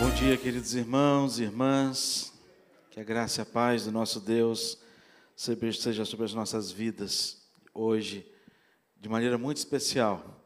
[0.00, 2.32] Bom dia, queridos irmãos e irmãs.
[2.90, 4.78] Que a graça e a paz do nosso Deus
[5.36, 7.42] seja sobre as nossas vidas
[7.74, 8.26] hoje,
[8.98, 10.42] de maneira muito especial.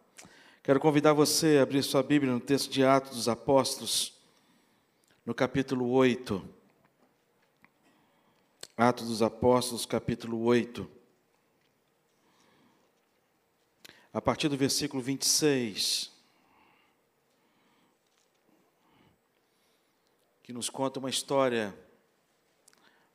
[0.60, 4.18] Quero convidar você a abrir sua Bíblia no texto de Atos dos Apóstolos,
[5.24, 6.44] no capítulo 8.
[8.76, 10.90] Atos dos Apóstolos, capítulo 8.
[14.12, 16.13] A partir do versículo 26.
[20.44, 21.74] Que nos conta uma história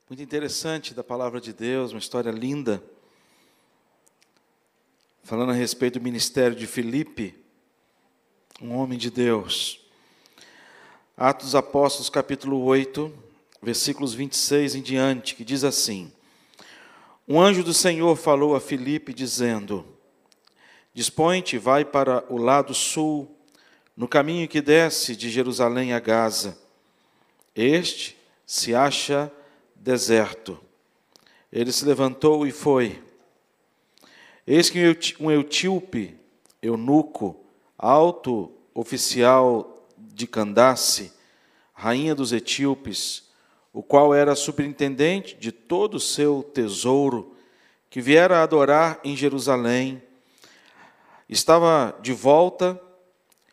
[0.09, 2.83] muito interessante da palavra de Deus, uma história linda.
[5.21, 7.35] Falando a respeito do ministério de Filipe,
[8.59, 9.79] um homem de Deus.
[11.15, 13.13] Atos dos Apóstolos, capítulo 8,
[13.61, 16.11] versículos 26 em diante, que diz assim:
[17.27, 19.85] Um anjo do Senhor falou a Filipe, dizendo:
[20.95, 23.37] Dispõe-te, vai para o lado sul,
[23.95, 26.68] no caminho que desce de Jerusalém a Gaza.
[27.61, 28.15] Este
[28.45, 29.29] se acha
[29.75, 30.57] deserto.
[31.51, 33.03] Ele se levantou e foi.
[34.47, 34.79] Eis que
[35.19, 36.17] um etíope,
[36.61, 37.35] eunuco,
[37.77, 41.11] alto oficial de Candace,
[41.73, 43.29] rainha dos etíopes,
[43.73, 47.35] o qual era superintendente de todo o seu tesouro,
[47.89, 50.01] que viera adorar em Jerusalém,
[51.27, 52.81] estava de volta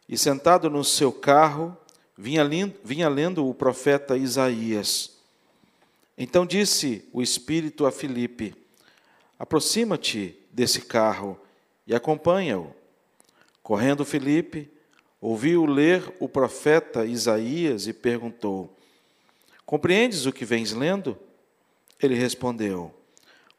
[0.09, 1.77] e sentado no seu carro,
[2.17, 5.17] vinha, lindo, vinha lendo o profeta Isaías.
[6.17, 8.55] Então disse o Espírito a Filipe:
[9.39, 11.39] Aproxima-te desse carro
[11.87, 12.75] e acompanha-o.
[13.62, 14.70] Correndo Filipe,
[15.20, 18.75] ouviu ler o profeta Isaías e perguntou:
[19.67, 21.19] Compreendes o que vens lendo?
[22.03, 22.94] Ele respondeu: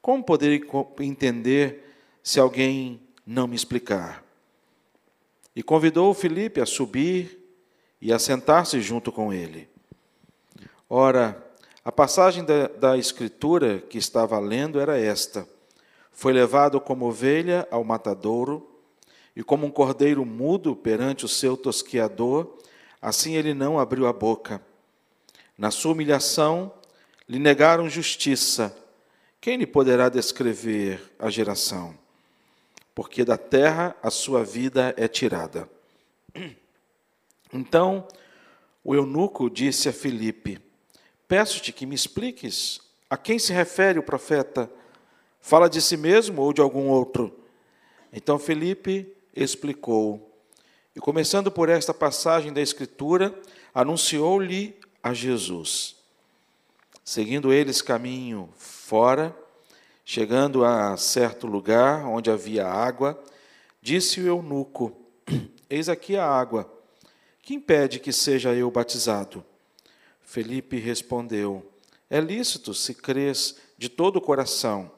[0.02, 0.64] Como poderei
[1.02, 4.24] entender se alguém não me explicar?
[5.56, 7.37] E convidou Filipe a subir
[8.02, 9.70] e a sentar-se junto com ele.
[10.90, 11.44] Ora,
[11.84, 15.48] a passagem da, da Escritura que estava lendo era esta:
[16.12, 18.70] Foi levado como ovelha ao matadouro,
[19.36, 22.58] e como um cordeiro mudo perante o seu tosquiador,
[23.02, 24.62] assim ele não abriu a boca.
[25.58, 26.74] Na sua humilhação,
[27.28, 28.76] lhe negaram justiça.
[29.40, 31.98] Quem lhe poderá descrever a geração?
[32.96, 35.70] Porque da terra a sua vida é tirada.
[37.54, 38.08] Então,
[38.84, 40.60] o eunuco disse a Filipe:
[41.28, 44.70] Peço-te que me expliques a quem se refere o profeta.
[45.42, 47.38] Fala de si mesmo ou de algum outro?
[48.12, 50.32] Então Felipe explicou.
[50.96, 53.38] E começando por esta passagem da Escritura,
[53.74, 55.96] anunciou-lhe a Jesus.
[57.04, 59.36] Seguindo eles caminho fora,
[60.04, 63.22] chegando a certo lugar onde havia água,
[63.82, 64.94] disse o eunuco:
[65.70, 66.77] Eis aqui a água.
[67.48, 69.42] Que impede que seja eu batizado?
[70.20, 71.66] Felipe respondeu:
[72.10, 74.92] É lícito se crês de todo o coração.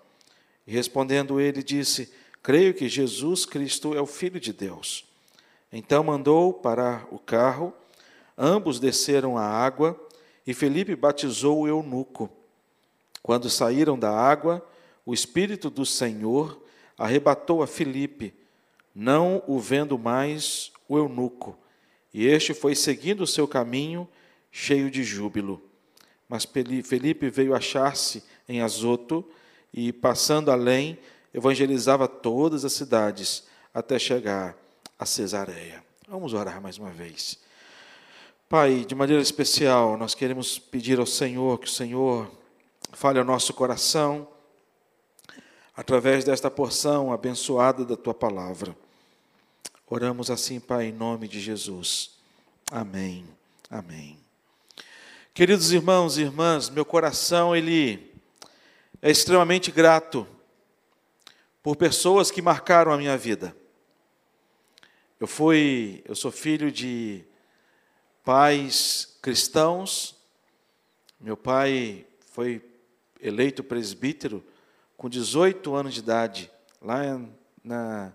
[0.66, 2.12] E respondendo ele, disse:
[2.42, 5.06] Creio que Jesus Cristo é o Filho de Deus.
[5.72, 7.72] Então mandou parar o carro,
[8.36, 9.96] ambos desceram à água
[10.48, 12.32] e Felipe batizou o eunuco.
[13.22, 14.68] Quando saíram da água,
[15.06, 16.60] o Espírito do Senhor
[16.98, 18.34] arrebatou a Felipe,
[18.96, 21.56] não o vendo mais o eunuco,
[22.14, 24.08] e este foi seguindo o seu caminho
[24.52, 25.62] cheio de júbilo.
[26.28, 29.28] Mas Felipe veio achar-se em Azoto
[29.74, 30.98] e, passando além,
[31.34, 33.44] evangelizava todas as cidades
[33.74, 34.58] até chegar
[34.98, 35.84] a Cesareia.
[36.08, 37.38] Vamos orar mais uma vez.
[38.48, 42.30] Pai, de maneira especial, nós queremos pedir ao Senhor que o Senhor
[42.92, 44.28] fale ao nosso coração
[45.76, 48.76] através desta porção abençoada da tua palavra.
[49.92, 52.12] Oramos assim, Pai, em nome de Jesus.
[52.72, 53.28] Amém.
[53.72, 54.20] Amém.
[55.34, 58.14] Queridos irmãos e irmãs, meu coração ele
[59.02, 60.28] é extremamente grato
[61.64, 63.56] por pessoas que marcaram a minha vida.
[65.20, 67.24] Eu fui, eu sou filho de
[68.24, 70.16] pais cristãos.
[71.20, 72.64] Meu pai foi
[73.20, 74.46] eleito presbítero
[74.96, 77.20] com 18 anos de idade, lá
[77.64, 78.14] na,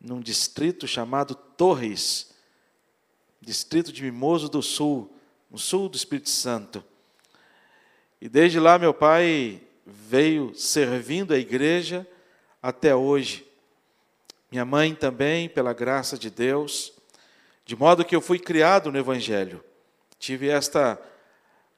[0.00, 2.34] num distrito chamado Torres,
[3.40, 5.12] distrito de Mimoso do Sul,
[5.50, 6.84] no sul do Espírito Santo.
[8.20, 12.06] E desde lá meu pai veio servindo a igreja
[12.62, 13.46] até hoje.
[14.50, 16.92] Minha mãe também, pela graça de Deus,
[17.64, 19.62] de modo que eu fui criado no Evangelho.
[20.18, 21.00] Tive esta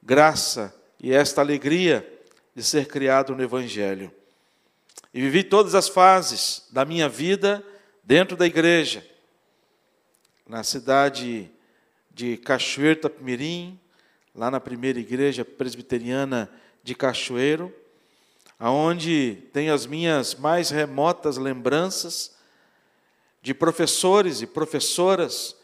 [0.03, 2.07] graça e esta alegria
[2.55, 4.13] de ser criado no Evangelho.
[5.13, 7.65] E vivi todas as fases da minha vida
[8.09, 9.07] dentro da igreja.
[10.49, 11.51] Na cidade
[12.11, 13.79] de Cachoeiro Tapimirim,
[14.35, 16.51] lá na primeira igreja presbiteriana
[16.83, 17.71] de Cachoeiro,
[18.59, 22.35] aonde tenho as minhas mais remotas lembranças
[23.43, 25.55] de professores e professoras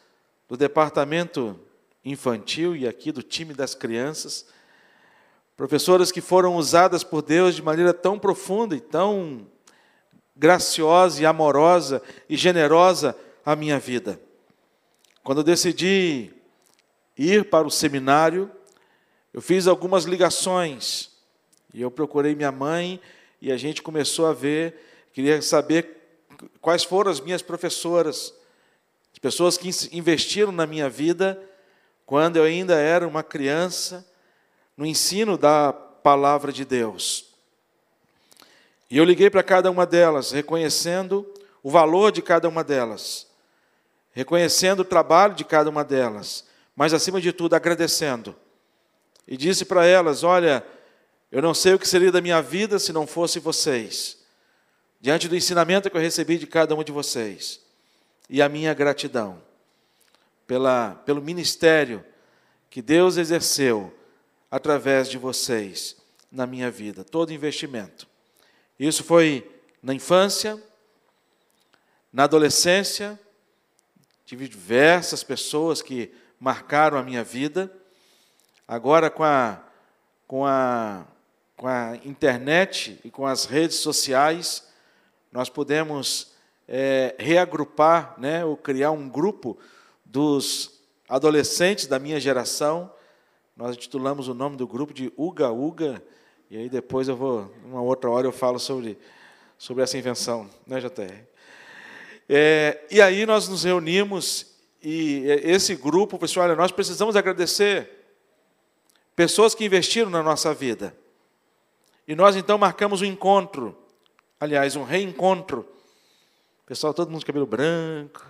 [0.47, 1.59] do departamento
[2.05, 4.45] infantil e aqui do time das crianças,
[5.57, 9.47] professoras que foram usadas por Deus de maneira tão profunda e tão
[10.37, 14.21] graciosa e amorosa e generosa a minha vida.
[15.23, 16.31] Quando eu decidi
[17.17, 18.51] ir para o seminário,
[19.33, 21.11] eu fiz algumas ligações
[21.73, 23.01] e eu procurei minha mãe
[23.41, 24.75] e a gente começou a ver,
[25.13, 26.03] queria saber
[26.61, 28.35] quais foram as minhas professoras,
[29.13, 31.41] as pessoas que investiram na minha vida
[32.07, 34.07] quando eu ainda era uma criança,
[34.77, 37.34] no ensino da palavra de Deus.
[38.95, 41.29] E eu liguei para cada uma delas, reconhecendo
[41.65, 43.27] o valor de cada uma delas,
[44.13, 46.45] reconhecendo o trabalho de cada uma delas,
[46.77, 48.37] mas acima de tudo agradecendo
[49.27, 50.65] e disse para elas: Olha,
[51.33, 54.17] eu não sei o que seria da minha vida se não fosse vocês,
[55.01, 57.61] diante do ensinamento que eu recebi de cada um de vocês,
[58.31, 59.43] e a minha gratidão
[60.47, 62.05] pela, pelo ministério
[62.71, 63.93] que Deus exerceu
[64.49, 65.97] através de vocês
[66.31, 68.14] na minha vida, todo investimento.
[68.79, 69.51] Isso foi
[69.83, 70.63] na infância,
[72.13, 73.19] na adolescência,
[74.25, 77.71] tive diversas pessoas que marcaram a minha vida
[78.67, 79.63] Agora, com a,
[80.27, 81.05] com, a,
[81.55, 84.67] com a internet e com as redes sociais,
[85.31, 86.33] nós podemos
[86.67, 89.59] é, reagrupar, né, ou criar um grupo
[90.03, 92.91] dos adolescentes da minha geração.
[93.55, 96.03] Nós titulamos o nome do grupo de Uga Uga,
[96.51, 98.99] e aí depois eu vou, uma outra hora eu falo sobre,
[99.59, 101.25] sobre essa invenção, né, JR?
[102.29, 107.91] É, e aí nós nos reunimos e esse grupo, pessoal, olha, nós precisamos agradecer
[109.17, 110.95] pessoas que investiram na nossa vida.
[112.07, 113.75] E nós então marcamos um encontro,
[114.39, 115.67] aliás, um reencontro.
[116.67, 118.27] Pessoal, todo mundo de cabelo branco,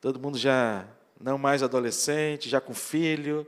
[0.00, 0.86] todo mundo já
[1.20, 3.44] não mais adolescente, já com filho.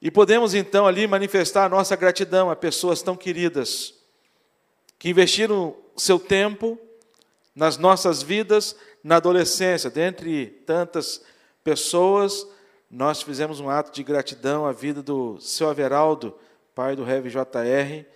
[0.00, 3.94] E podemos então ali manifestar a nossa gratidão a pessoas tão queridas
[4.98, 6.78] que investiram seu tempo
[7.54, 11.22] nas nossas vidas na adolescência, dentre tantas
[11.64, 12.46] pessoas
[12.90, 16.34] nós fizemos um ato de gratidão à vida do seu Averaldo,
[16.74, 18.06] pai do Rev JR,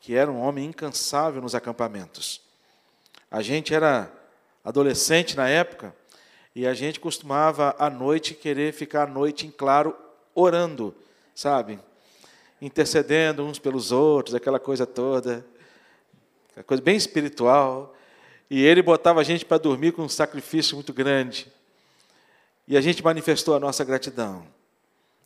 [0.00, 2.40] que era um homem incansável nos acampamentos.
[3.30, 4.10] A gente era
[4.64, 5.94] adolescente na época
[6.54, 9.94] e a gente costumava à noite querer ficar à noite em claro
[10.34, 10.94] orando,
[11.42, 11.80] sabe?
[12.60, 15.44] Intercedendo uns pelos outros, aquela coisa toda,
[16.50, 17.96] aquela coisa bem espiritual.
[18.48, 21.50] E ele botava a gente para dormir com um sacrifício muito grande.
[22.68, 24.46] E a gente manifestou a nossa gratidão.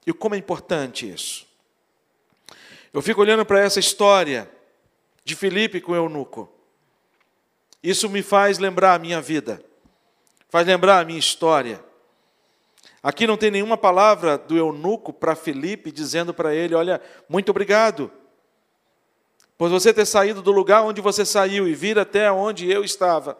[0.06, 1.46] E como é importante isso?
[2.94, 4.50] Eu fico olhando para essa história
[5.22, 6.50] de Filipe com o eunuco.
[7.82, 9.62] Isso me faz lembrar a minha vida,
[10.48, 11.84] faz lembrar a minha história.
[13.06, 18.10] Aqui não tem nenhuma palavra do eunuco para Filipe dizendo para ele: Olha, muito obrigado
[19.56, 23.38] por você ter saído do lugar onde você saiu e vir até onde eu estava,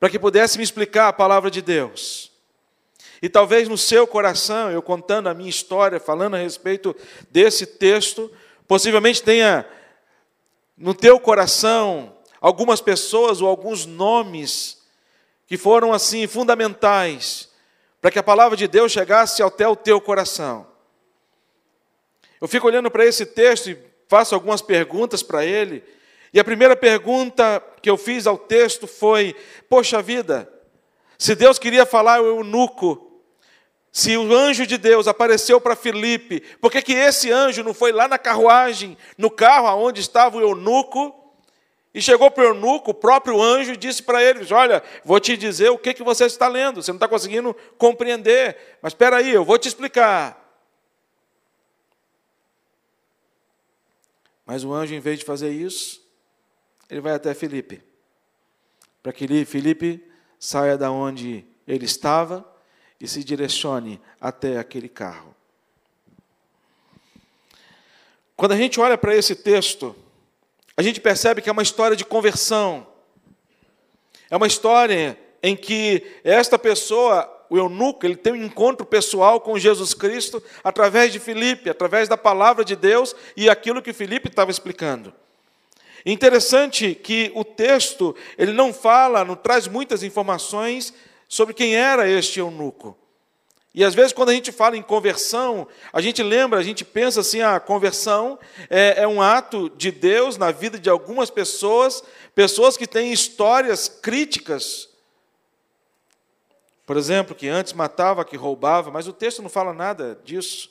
[0.00, 2.32] para que pudesse me explicar a palavra de Deus.
[3.20, 6.96] E talvez no seu coração, eu contando a minha história, falando a respeito
[7.30, 8.32] desse texto,
[8.66, 9.66] possivelmente tenha
[10.78, 14.78] no teu coração algumas pessoas ou alguns nomes
[15.46, 17.51] que foram assim fundamentais
[18.02, 20.66] para que a palavra de Deus chegasse até o teu coração.
[22.40, 23.78] Eu fico olhando para esse texto e
[24.08, 25.84] faço algumas perguntas para ele.
[26.34, 29.36] E a primeira pergunta que eu fiz ao texto foi:
[29.68, 30.52] Poxa vida,
[31.16, 33.22] se Deus queria falar ao eunuco,
[33.92, 37.92] se o anjo de Deus apareceu para Filipe, por que, que esse anjo não foi
[37.92, 41.21] lá na carruagem, no carro aonde estava o eunuco,
[41.94, 45.36] e chegou para o eunuco, o próprio anjo, e disse para ele: Olha, vou te
[45.36, 49.30] dizer o que, que você está lendo, você não está conseguindo compreender, mas espera aí,
[49.30, 50.38] eu vou te explicar.
[54.46, 56.02] Mas o anjo, em vez de fazer isso,
[56.88, 57.82] ele vai até Filipe,
[59.02, 60.02] para que Filipe
[60.38, 62.44] saia da onde ele estava
[63.00, 65.34] e se direcione até aquele carro.
[68.34, 69.94] Quando a gente olha para esse texto,
[70.76, 72.86] a gente percebe que é uma história de conversão.
[74.30, 79.58] É uma história em que esta pessoa, o eunuco, ele tem um encontro pessoal com
[79.58, 84.50] Jesus Cristo através de Filipe, através da palavra de Deus e aquilo que Filipe estava
[84.50, 85.12] explicando.
[86.06, 90.92] Interessante que o texto, ele não fala, não traz muitas informações
[91.28, 92.96] sobre quem era este eunuco.
[93.74, 97.20] E às vezes, quando a gente fala em conversão, a gente lembra, a gente pensa
[97.20, 98.38] assim: a conversão
[98.68, 103.88] é, é, um ato de Deus na vida de algumas pessoas, pessoas que têm histórias
[103.88, 104.90] críticas.
[106.84, 110.70] Por exemplo, que antes matava, que roubava, mas o texto não fala nada disso.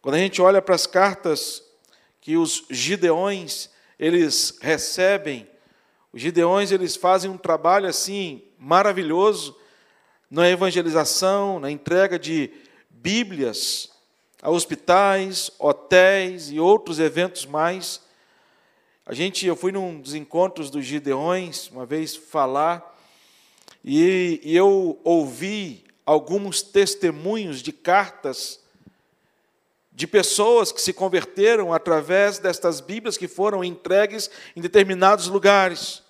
[0.00, 1.62] Quando a gente olha para as cartas
[2.20, 5.46] que os gideões eles recebem,
[6.12, 9.54] os gideões eles fazem um trabalho assim maravilhoso
[10.30, 12.50] na evangelização, na entrega de
[12.90, 13.90] Bíblias
[14.40, 18.00] a hospitais, hotéis e outros eventos mais.
[19.04, 22.96] A gente, eu fui num dos encontros dos Gideões uma vez falar
[23.84, 28.60] e, e eu ouvi alguns testemunhos de cartas
[29.92, 36.04] de pessoas que se converteram através destas Bíblias que foram entregues em determinados lugares.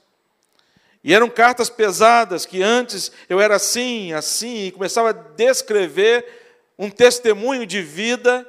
[1.02, 6.26] E eram cartas pesadas que antes eu era assim, assim, e começava a descrever
[6.78, 8.46] um testemunho de vida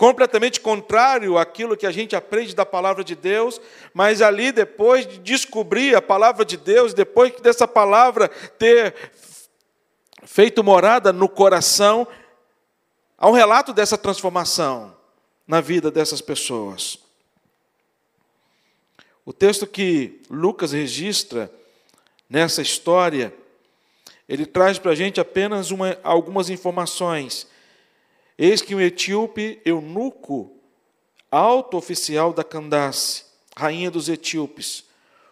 [0.00, 3.60] completamente contrário àquilo que a gente aprende da palavra de Deus,
[3.92, 8.28] mas ali depois de descobrir a palavra de Deus, depois dessa palavra
[8.58, 8.94] ter
[10.24, 12.08] feito morada no coração,
[13.18, 14.96] há um relato dessa transformação
[15.46, 16.99] na vida dessas pessoas.
[19.30, 21.48] O texto que Lucas registra
[22.28, 23.32] nessa história,
[24.28, 27.46] ele traz para a gente apenas uma, algumas informações.
[28.36, 30.50] Eis que um etíope eunuco,
[31.30, 33.24] alto oficial da Candace,
[33.56, 34.82] rainha dos etíopes,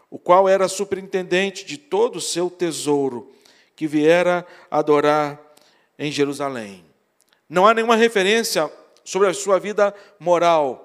[0.09, 3.33] o qual era superintendente de todo o seu tesouro,
[3.75, 5.41] que viera adorar
[5.99, 6.85] em Jerusalém.
[7.49, 10.85] Não há nenhuma referência sobre a sua vida moral.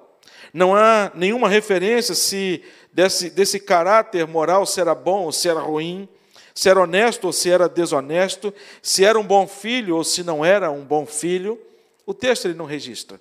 [0.52, 5.60] Não há nenhuma referência se desse, desse caráter moral, se era bom ou se era
[5.60, 6.08] ruim,
[6.54, 10.46] se era honesto ou se era desonesto, se era um bom filho ou se não
[10.46, 11.60] era um bom filho.
[12.06, 13.20] O texto ele não registra.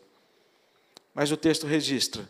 [1.14, 2.28] Mas o texto registra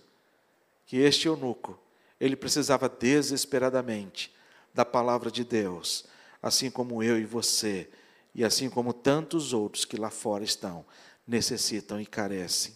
[0.86, 1.78] que este eunuco,
[2.20, 4.32] ele precisava desesperadamente
[4.72, 6.04] da palavra de Deus,
[6.40, 7.88] assim como eu e você,
[8.34, 10.84] e assim como tantos outros que lá fora estão,
[11.26, 12.74] necessitam e carecem.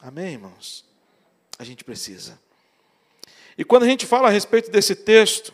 [0.00, 0.84] Amém, irmãos?
[1.58, 2.38] A gente precisa.
[3.56, 5.52] E quando a gente fala a respeito desse texto,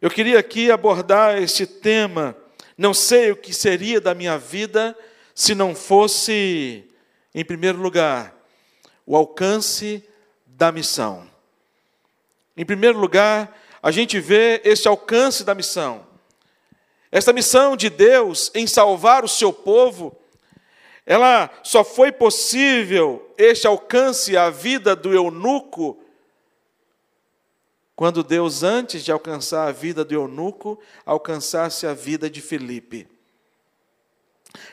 [0.00, 2.36] eu queria aqui abordar este tema.
[2.78, 4.96] Não sei o que seria da minha vida
[5.34, 6.84] se não fosse,
[7.34, 8.34] em primeiro lugar,
[9.04, 10.02] o alcance
[10.46, 11.28] da missão.
[12.56, 16.06] Em primeiro lugar, a gente vê esse alcance da missão.
[17.10, 20.16] Esta missão de Deus em salvar o seu povo,
[21.04, 26.02] ela só foi possível este alcance à vida do eunuco
[27.96, 33.08] quando Deus, antes de alcançar a vida do eunuco, alcançasse a vida de Filipe.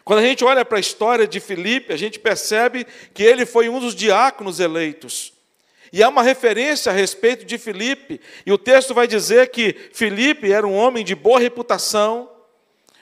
[0.03, 3.69] Quando a gente olha para a história de Filipe, a gente percebe que ele foi
[3.69, 5.31] um dos diáconos eleitos.
[5.91, 10.51] E há uma referência a respeito de Filipe, e o texto vai dizer que Filipe
[10.51, 12.29] era um homem de boa reputação,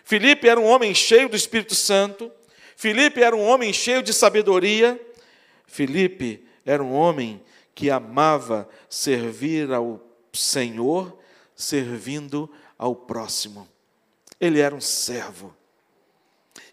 [0.04, 2.32] Filipe era um homem cheio do Espírito Santo,
[2.76, 5.00] Filipe era um homem cheio de sabedoria,
[5.66, 7.42] Filipe era um homem
[7.74, 11.18] que amava servir ao Senhor
[11.56, 13.68] servindo ao próximo.
[14.40, 15.56] Ele era um servo.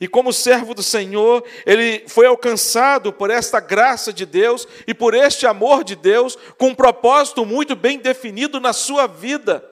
[0.00, 5.12] E como servo do Senhor, ele foi alcançado por esta graça de Deus e por
[5.12, 9.68] este amor de Deus, com um propósito muito bem definido na sua vida.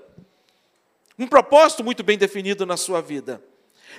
[1.19, 3.43] Um propósito muito bem definido na sua vida.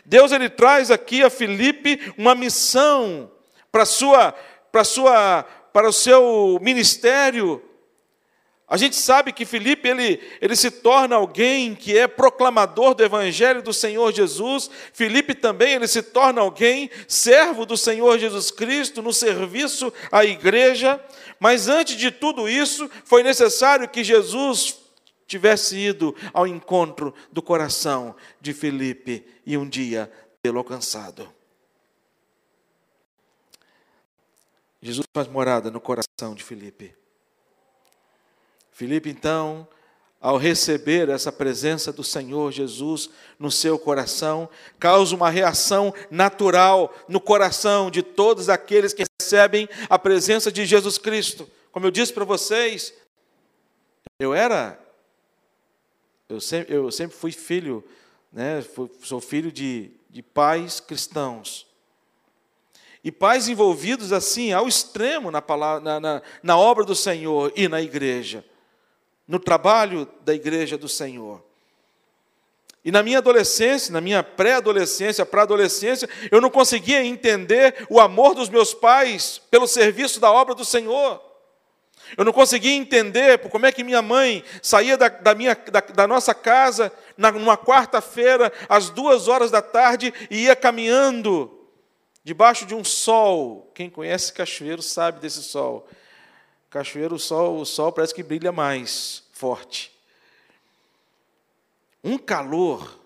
[0.06, 3.32] Deus ele traz aqui a Filipe uma missão
[3.72, 4.34] para sua
[4.72, 7.64] para sua para o seu ministério
[8.70, 13.62] a gente sabe que Filipe ele, ele se torna alguém que é proclamador do evangelho
[13.62, 14.70] do Senhor Jesus.
[14.92, 21.02] Filipe também ele se torna alguém servo do Senhor Jesus Cristo no serviço à igreja.
[21.40, 24.78] Mas antes de tudo isso, foi necessário que Jesus
[25.26, 31.34] tivesse ido ao encontro do coração de Filipe e um dia tê-lo alcançado.
[34.82, 36.94] Jesus faz morada no coração de Filipe.
[38.78, 39.68] Filipe, então,
[40.22, 47.20] ao receber essa presença do Senhor Jesus no seu coração, causa uma reação natural no
[47.20, 51.50] coração de todos aqueles que recebem a presença de Jesus Cristo.
[51.72, 52.94] Como eu disse para vocês,
[54.20, 54.80] eu era,
[56.30, 57.84] eu sempre, eu sempre fui filho,
[58.32, 58.64] né,
[59.02, 61.66] sou filho de, de pais cristãos.
[63.04, 67.68] E pais envolvidos assim, ao extremo na, palavra, na, na, na obra do Senhor e
[67.68, 68.46] na igreja
[69.28, 71.44] no trabalho da igreja do Senhor.
[72.86, 78.34] E na minha adolescência, na minha pré-adolescência, para adolescência, eu não conseguia entender o amor
[78.34, 81.22] dos meus pais pelo serviço da obra do Senhor.
[82.16, 86.08] Eu não conseguia entender como é que minha mãe saía da, da minha, da, da,
[86.08, 91.52] nossa casa na, numa quarta-feira, às duas horas da tarde, e ia caminhando
[92.24, 93.70] debaixo de um sol.
[93.76, 95.86] Quem conhece cachoeiro sabe desse sol.
[96.70, 99.98] Cachoeiro, o sol, o sol parece que brilha mais forte
[102.08, 102.98] um calor.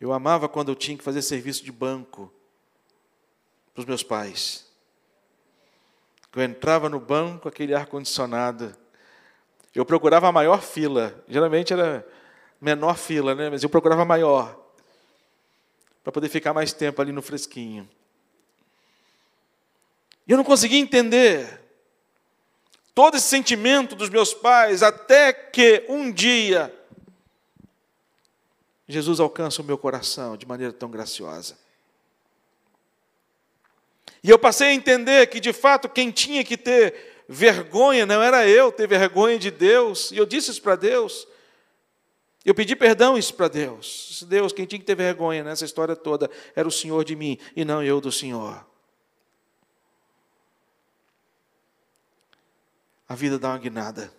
[0.00, 2.32] Eu amava quando eu tinha que fazer serviço de banco
[3.74, 4.66] para os meus pais.
[6.34, 8.74] Eu entrava no banco, aquele ar-condicionado.
[9.74, 11.24] Eu procurava a maior fila.
[11.28, 12.06] Geralmente era
[12.60, 13.50] menor fila, né?
[13.50, 14.56] mas eu procurava a maior.
[16.04, 17.88] Para poder ficar mais tempo ali no fresquinho.
[20.28, 21.58] E eu não conseguia entender
[22.94, 26.74] todo esse sentimento dos meus pais, até que um dia
[28.86, 31.58] Jesus alcança o meu coração de maneira tão graciosa.
[34.22, 38.48] E eu passei a entender que, de fato, quem tinha que ter vergonha não era
[38.48, 41.26] eu ter vergonha de Deus, e eu disse isso para Deus.
[42.44, 44.24] Eu pedi perdão isso para Deus.
[44.26, 47.64] Deus, quem tinha que ter vergonha nessa história toda era o Senhor de mim e
[47.64, 48.66] não eu do Senhor.
[53.08, 54.12] A vida dá uma guinada.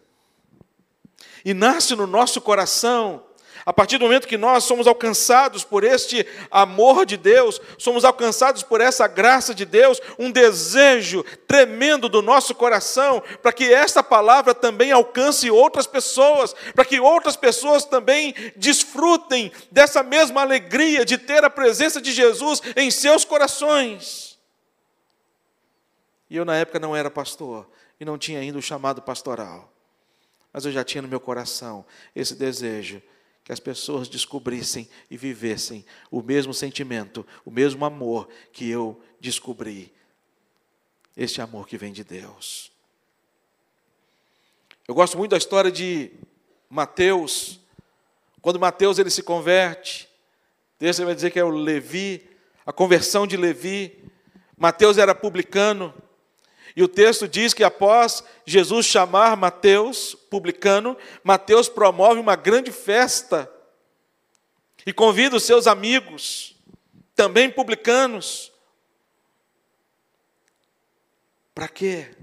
[1.46, 3.24] E nasce no nosso coração,
[3.66, 8.64] a partir do momento que nós somos alcançados por este amor de Deus, somos alcançados
[8.64, 14.56] por essa graça de Deus, um desejo tremendo do nosso coração para que esta palavra
[14.56, 21.44] também alcance outras pessoas, para que outras pessoas também desfrutem dessa mesma alegria de ter
[21.44, 24.40] a presença de Jesus em seus corações.
[26.30, 27.68] E eu, na época, não era pastor,
[28.00, 29.72] e não tinha ainda o chamado pastoral.
[30.54, 33.02] Mas eu já tinha no meu coração esse desejo
[33.44, 39.94] que as pessoas descobrissem e vivessem o mesmo sentimento, o mesmo amor que eu descobri.
[41.18, 42.72] Este amor que vem de Deus.
[44.88, 46.12] Eu gosto muito da história de
[46.70, 47.60] Mateus.
[48.42, 50.08] Quando Mateus ele se converte,
[50.80, 52.28] Deus vai dizer que é o Levi,
[52.66, 54.02] a conversão de Levi.
[54.58, 55.94] Mateus era publicano,
[56.76, 63.52] e o texto diz que após Jesus chamar Mateus, publicano, Mateus promove uma grande festa
[64.86, 66.56] e convida os seus amigos,
[67.16, 68.52] também publicanos.
[71.54, 72.16] Para quê?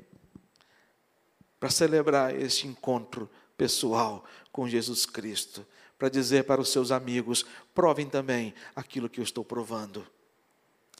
[1.60, 5.66] Para celebrar este encontro pessoal com Jesus Cristo,
[5.98, 10.06] para dizer para os seus amigos: provem também aquilo que eu estou provando.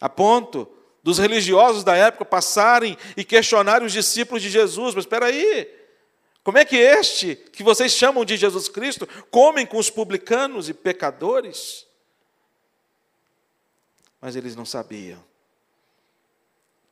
[0.00, 0.68] A ponto
[1.06, 4.92] dos religiosos da época passarem e questionarem os discípulos de Jesus.
[4.92, 5.72] Mas espera aí,
[6.42, 10.74] como é que este, que vocês chamam de Jesus Cristo, comem com os publicanos e
[10.74, 11.86] pecadores?
[14.20, 15.22] Mas eles não sabiam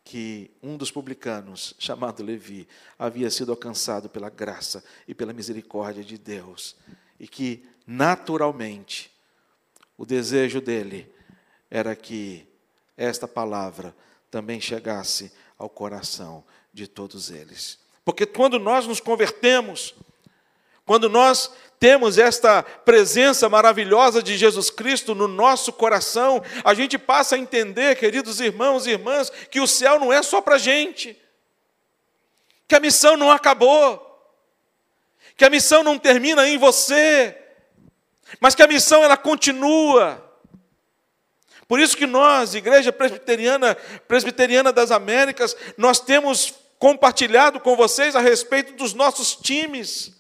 [0.05, 6.17] que um dos publicanos, chamado Levi, havia sido alcançado pela graça e pela misericórdia de
[6.17, 6.77] Deus,
[7.19, 9.11] e que, naturalmente,
[9.99, 11.13] o desejo dele
[11.69, 12.54] era que
[12.97, 13.95] esta palavra
[14.31, 17.79] também chegasse ao coração de todos eles.
[18.05, 19.95] Porque quando nós nos convertemos,
[20.85, 27.37] quando nós temos esta presença maravilhosa de Jesus Cristo no nosso coração, a gente passa
[27.37, 31.17] a entender, queridos irmãos e irmãs, que o céu não é só para a gente,
[32.67, 34.01] que a missão não acabou,
[35.37, 37.37] que a missão não termina em você,
[38.41, 40.24] mas que a missão ela continua.
[41.75, 43.75] Por isso que nós, Igreja Presbiteriana,
[44.07, 50.13] Presbiteriana das Américas, nós temos compartilhado com vocês a respeito dos nossos times.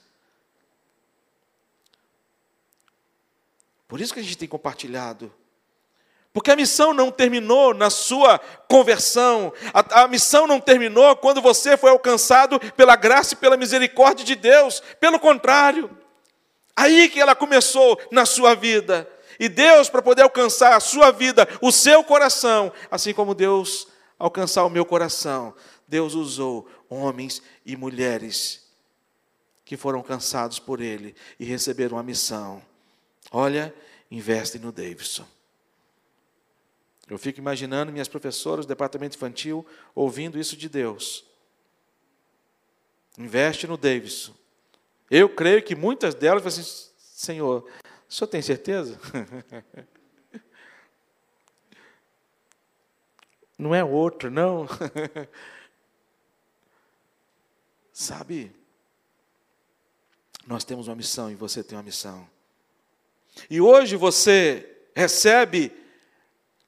[3.86, 5.32] Por isso que a gente tem compartilhado.
[6.32, 11.76] Porque a missão não terminou na sua conversão, a, a, missão não terminou quando você
[11.76, 15.88] foi alcançado pela graça e pela misericórdia de Deus, pelo contrário,
[16.74, 19.08] aí que ela começou na sua vida.
[19.38, 24.64] E Deus, para poder alcançar a sua vida, o seu coração, assim como Deus alcançar
[24.64, 25.54] o meu coração,
[25.86, 28.64] Deus usou homens e mulheres
[29.64, 32.62] que foram cansados por Ele e receberam a missão.
[33.30, 33.74] Olha,
[34.10, 35.26] investem no Davidson.
[37.08, 41.24] Eu fico imaginando minhas professoras do departamento infantil ouvindo isso de Deus.
[43.18, 44.32] Investe no Davidson.
[45.10, 47.68] Eu creio que muitas delas vão assim, Senhor,
[48.14, 48.96] o senhor tem certeza?
[53.58, 54.68] Não é outro, não.
[57.92, 58.54] Sabe?
[60.46, 62.30] Nós temos uma missão e você tem uma missão.
[63.50, 65.72] E hoje você recebe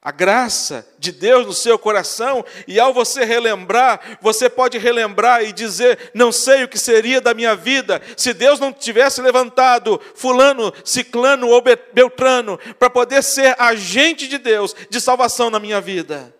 [0.07, 5.51] a graça de Deus no seu coração, e ao você relembrar, você pode relembrar e
[5.51, 10.71] dizer: Não sei o que seria da minha vida se Deus não tivesse levantado Fulano,
[10.85, 16.33] Ciclano ou Beltrano para poder ser agente de Deus de salvação na minha vida.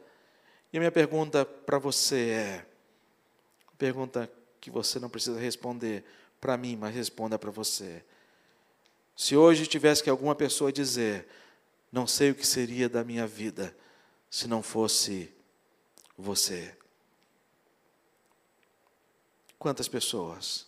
[0.71, 2.65] E a minha pergunta para você é:
[3.77, 6.05] pergunta que você não precisa responder
[6.39, 8.01] para mim, mas responda para você.
[9.13, 11.27] Se hoje tivesse que alguma pessoa dizer,
[11.91, 13.75] não sei o que seria da minha vida
[14.29, 15.33] se não fosse
[16.17, 16.75] você.
[19.57, 20.67] Quantas pessoas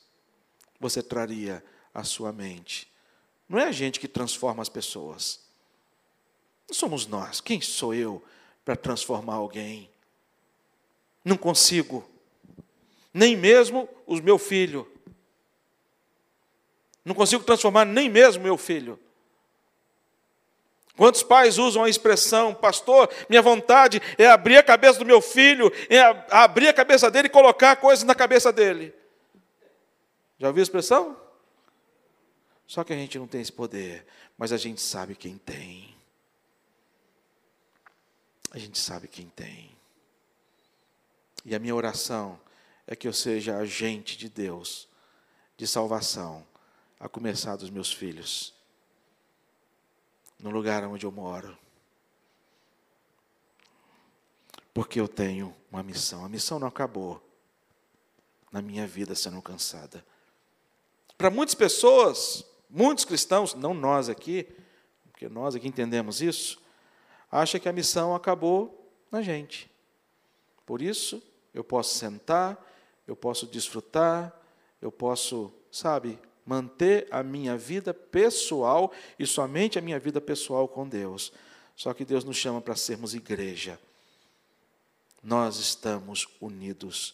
[0.80, 2.92] você traria à sua mente?
[3.48, 5.42] Não é a gente que transforma as pessoas.
[6.68, 7.42] Não somos nós.
[7.42, 8.24] Quem sou eu
[8.64, 9.90] para transformar alguém?
[11.26, 12.08] Não consigo.
[13.14, 14.90] Nem mesmo o meu filho.
[17.04, 19.00] Não consigo transformar nem mesmo meu filho.
[21.00, 25.72] Quantos pais usam a expressão, pastor, minha vontade é abrir a cabeça do meu filho,
[25.90, 28.94] é abrir a cabeça dele e colocar coisas na cabeça dele.
[30.38, 31.16] Já ouviu a expressão?
[32.68, 34.06] Só que a gente não tem esse poder,
[34.38, 35.96] mas a gente sabe quem tem.
[38.52, 39.72] A gente sabe quem tem.
[41.46, 42.38] E a minha oração
[42.86, 44.86] é que eu seja agente de Deus,
[45.56, 46.46] de salvação,
[47.00, 48.59] a começar dos meus filhos
[50.40, 51.58] no lugar onde eu moro.
[54.74, 56.24] Porque eu tenho uma missão.
[56.24, 57.22] A missão não acabou
[58.52, 60.04] na minha vida sendo alcançada.
[61.18, 64.48] Para muitas pessoas, muitos cristãos, não nós aqui,
[65.12, 66.62] porque nós aqui entendemos isso,
[67.30, 69.70] acha que a missão acabou na gente.
[70.66, 71.22] Por isso,
[71.54, 72.58] eu posso sentar,
[73.06, 74.34] eu posso desfrutar,
[74.82, 76.18] eu posso, sabe,
[76.50, 81.32] manter a minha vida pessoal e somente a minha vida pessoal com Deus.
[81.76, 83.80] Só que Deus nos chama para sermos igreja.
[85.24, 87.14] Nós estamos unidos.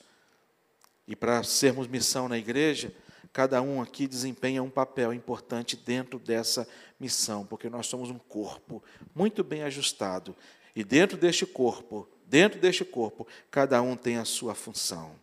[1.05, 2.95] E para sermos missão na igreja,
[3.33, 6.65] cada um aqui desempenha um papel importante dentro dessa
[6.97, 8.81] missão, porque nós somos um corpo
[9.13, 10.33] muito bem ajustado.
[10.73, 15.13] E dentro deste corpo, dentro deste corpo, cada um tem a sua função.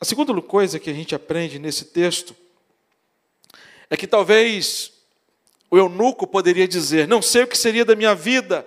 [0.00, 2.36] A segunda coisa que a gente aprende nesse texto
[3.90, 4.92] é que talvez
[5.70, 8.66] o eunuco poderia dizer: Não sei o que seria da minha vida,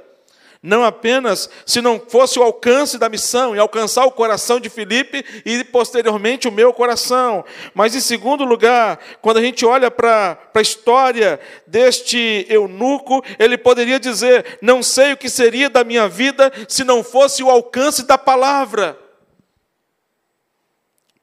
[0.64, 5.26] não apenas se não fosse o alcance da missão e alcançar o coração de Filipe
[5.44, 10.62] e posteriormente o meu coração, mas em segundo lugar, quando a gente olha para a
[10.62, 16.84] história deste eunuco, ele poderia dizer: Não sei o que seria da minha vida se
[16.84, 18.98] não fosse o alcance da palavra.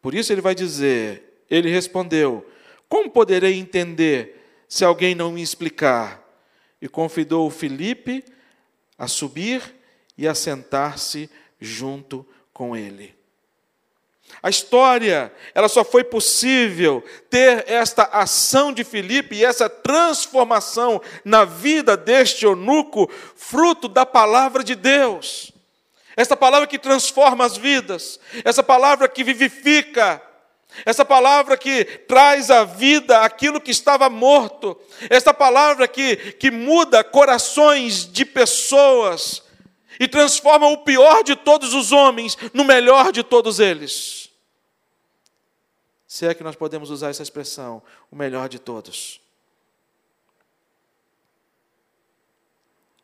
[0.03, 2.45] Por isso ele vai dizer: Ele respondeu
[2.88, 6.24] como poderei entender se alguém não me explicar?
[6.81, 8.24] E convidou Filipe
[8.96, 9.62] a subir
[10.16, 11.29] e a sentar-se
[11.61, 13.18] junto com ele.
[14.42, 21.44] A história, ela só foi possível ter esta ação de Filipe e essa transformação na
[21.44, 25.51] vida deste eunuco, fruto da palavra de Deus.
[26.16, 30.20] Essa palavra que transforma as vidas, essa palavra que vivifica,
[30.85, 34.78] essa palavra que traz à vida aquilo que estava morto,
[35.11, 39.42] essa palavra que, que muda corações de pessoas
[39.98, 44.31] e transforma o pior de todos os homens no melhor de todos eles.
[46.07, 49.20] Se é que nós podemos usar essa expressão, o melhor de todos.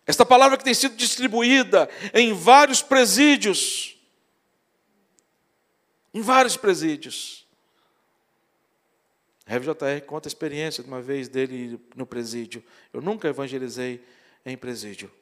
[0.06, 3.96] Esta palavra que tem sido distribuída em vários presídios,
[6.12, 7.43] em vários presídios.
[9.46, 12.64] Rev JR conta a experiência de uma vez dele no presídio.
[12.92, 14.02] Eu nunca evangelizei
[14.44, 15.12] em presídio.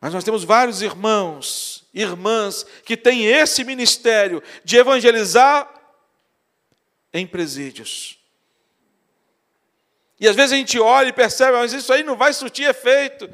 [0.00, 5.68] Mas nós temos vários irmãos, irmãs, que têm esse ministério de evangelizar
[7.12, 8.18] em presídios.
[10.18, 13.28] E às vezes a gente olha e percebe, mas isso aí não vai surtir efeito.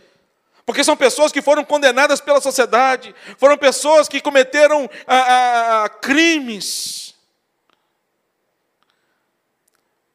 [0.65, 7.06] Porque são pessoas que foram condenadas pela sociedade, foram pessoas que cometeram ah, ah, crimes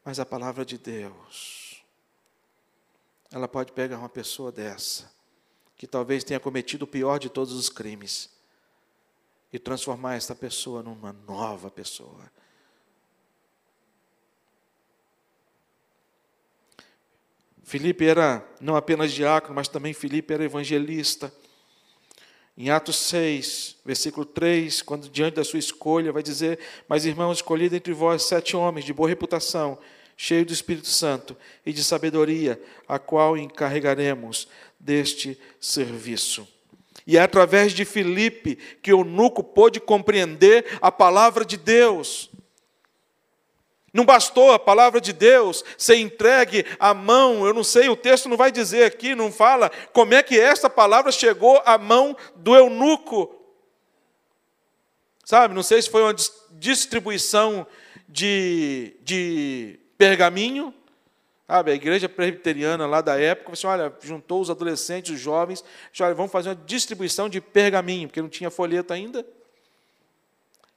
[0.03, 1.83] Mas a palavra de Deus,
[3.31, 5.11] ela pode pegar uma pessoa dessa,
[5.77, 8.29] que talvez tenha cometido o pior de todos os crimes,
[9.53, 12.31] e transformar esta pessoa numa nova pessoa.
[17.63, 21.33] Filipe era não apenas diácono, mas também Filipe era evangelista.
[22.57, 27.69] Em Atos 6, versículo 3, quando diante da sua escolha, vai dizer: Mas irmãos, escolhi
[27.69, 29.77] dentre vós sete homens de boa reputação,
[30.17, 31.35] cheios do Espírito Santo
[31.65, 34.47] e de sabedoria, a qual encarregaremos
[34.79, 36.47] deste serviço.
[37.07, 42.29] E é através de Filipe que o Nuco pôde compreender a palavra de Deus.
[43.93, 48.29] Não bastou a palavra de Deus ser entregue à mão, eu não sei, o texto
[48.29, 52.55] não vai dizer aqui, não fala como é que essa palavra chegou à mão do
[52.55, 53.35] eunuco.
[55.25, 56.15] Sabe, não sei se foi uma
[56.51, 57.67] distribuição
[58.07, 60.73] de, de pergaminho,
[61.45, 66.01] sabe, a igreja presbiteriana lá da época, assim, olha, juntou os adolescentes, os jovens, disse,
[66.01, 69.25] olha, vamos fazer uma distribuição de pergaminho, porque não tinha folheto ainda.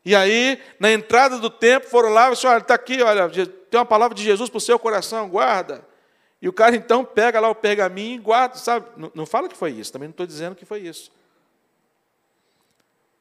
[0.05, 3.81] E aí, na entrada do templo, foram lá e disse, olha, está aqui, olha, tem
[3.81, 5.87] uma palavra de Jesus para o seu coração, guarda.
[6.43, 8.87] E o cara então pega lá o pergaminho e guarda, sabe?
[8.99, 11.11] Não, não fala que foi isso, também não estou dizendo que foi isso.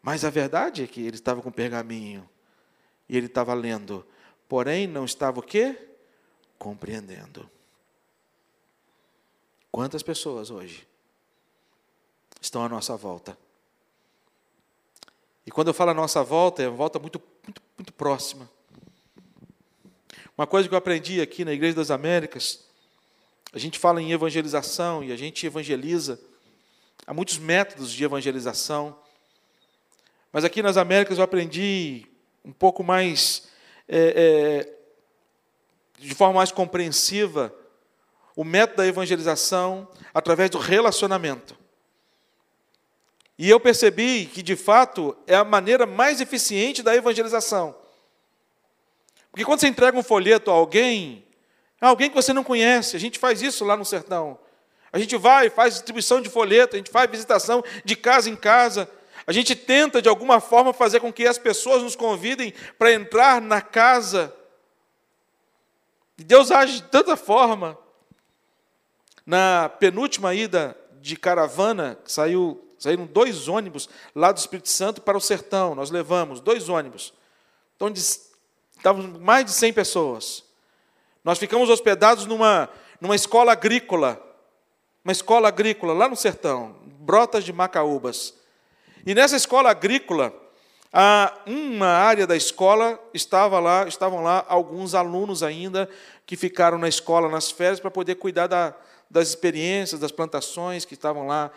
[0.01, 2.29] Mas a verdade é que ele estava com o pergaminho
[3.07, 4.05] e ele estava lendo,
[4.49, 5.77] porém não estava o quê?
[6.59, 7.49] Compreendendo.
[9.71, 10.85] Quantas pessoas hoje
[12.41, 13.37] estão à nossa volta
[15.45, 18.49] e quando eu falo a nossa volta, é uma volta muito, muito, muito próxima.
[20.37, 22.65] Uma coisa que eu aprendi aqui na Igreja das Américas,
[23.51, 26.19] a gente fala em evangelização e a gente evangeliza.
[27.05, 28.97] Há muitos métodos de evangelização.
[30.31, 32.07] Mas aqui nas Américas eu aprendi
[32.43, 33.47] um pouco mais,
[33.87, 37.53] é, é, de forma mais compreensiva,
[38.35, 41.55] o método da evangelização através do relacionamento.
[43.37, 47.75] E eu percebi que, de fato, é a maneira mais eficiente da evangelização.
[49.31, 51.25] Porque quando você entrega um folheto a alguém,
[51.81, 54.37] é alguém que você não conhece, a gente faz isso lá no sertão.
[54.91, 58.87] A gente vai, faz distribuição de folheto, a gente faz visitação de casa em casa.
[59.25, 63.41] A gente tenta, de alguma forma, fazer com que as pessoas nos convidem para entrar
[63.41, 64.31] na casa.
[66.15, 67.75] E Deus age de tanta forma.
[69.25, 75.17] Na penúltima ida de caravana, que saiu Saíram dois ônibus lá do Espírito Santo para
[75.17, 75.73] o sertão.
[75.73, 77.13] Nós levamos dois ônibus.
[77.77, 80.43] Então, estavam mais de 100 pessoas.
[81.23, 82.67] Nós ficamos hospedados numa,
[82.99, 84.21] numa escola agrícola.
[85.01, 88.33] Uma escola agrícola lá no sertão, Brotas de Macaúbas.
[89.05, 90.33] E nessa escola agrícola,
[91.45, 95.89] uma área da escola estava lá, estavam lá alguns alunos ainda
[96.25, 98.75] que ficaram na escola nas férias para poder cuidar da,
[99.09, 101.49] das experiências, das plantações que estavam lá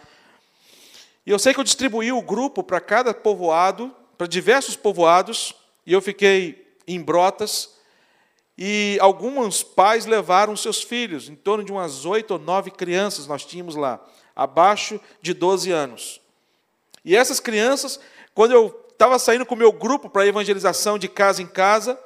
[1.26, 5.92] e eu sei que eu distribuí o grupo para cada povoado, para diversos povoados, e
[5.92, 7.74] eu fiquei em Brotas,
[8.56, 13.44] e alguns pais levaram seus filhos, em torno de umas oito ou nove crianças nós
[13.44, 14.00] tínhamos lá,
[14.34, 16.20] abaixo de 12 anos.
[17.04, 18.00] E essas crianças,
[18.34, 21.98] quando eu estava saindo com o meu grupo para evangelização de casa em casa,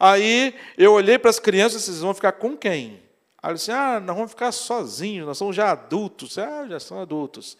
[0.00, 3.02] aí eu olhei para as crianças, vocês vão ficar com quem?
[3.42, 6.38] Aí eu disse, ah, nós vamos ficar sozinhos, nós somos já adultos.
[6.38, 7.56] Ah, já são adultos.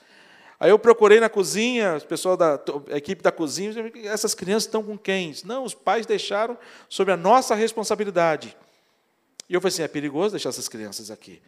[0.62, 2.56] Aí eu procurei na cozinha, o pessoal da
[2.90, 5.34] equipe da cozinha, essas crianças estão com quem?
[5.44, 6.56] Não, os pais deixaram
[6.88, 8.56] sobre a nossa responsabilidade.
[9.48, 11.42] E eu falei assim, é perigoso deixar essas crianças aqui.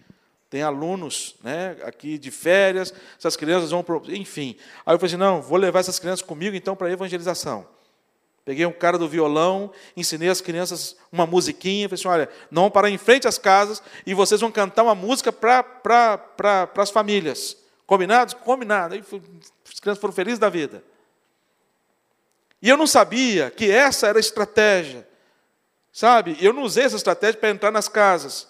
[0.51, 3.85] Tem alunos né, aqui de férias, essas crianças vão.
[4.09, 4.57] Enfim.
[4.85, 7.65] Aí eu falei assim: não, vou levar essas crianças comigo então para a evangelização.
[8.45, 12.71] Peguei um cara do violão, ensinei as crianças uma musiquinha, falei assim: olha, não vão
[12.73, 16.91] parar em frente às casas e vocês vão cantar uma música para pra, pra, as
[16.91, 17.63] famílias.
[17.87, 18.35] Combinados?
[18.35, 18.95] Combinado.
[18.95, 19.05] Aí
[19.71, 20.83] as crianças foram felizes da vida.
[22.61, 25.07] E eu não sabia que essa era a estratégia.
[25.93, 26.37] Sabe?
[26.41, 28.49] Eu não usei essa estratégia para entrar nas casas.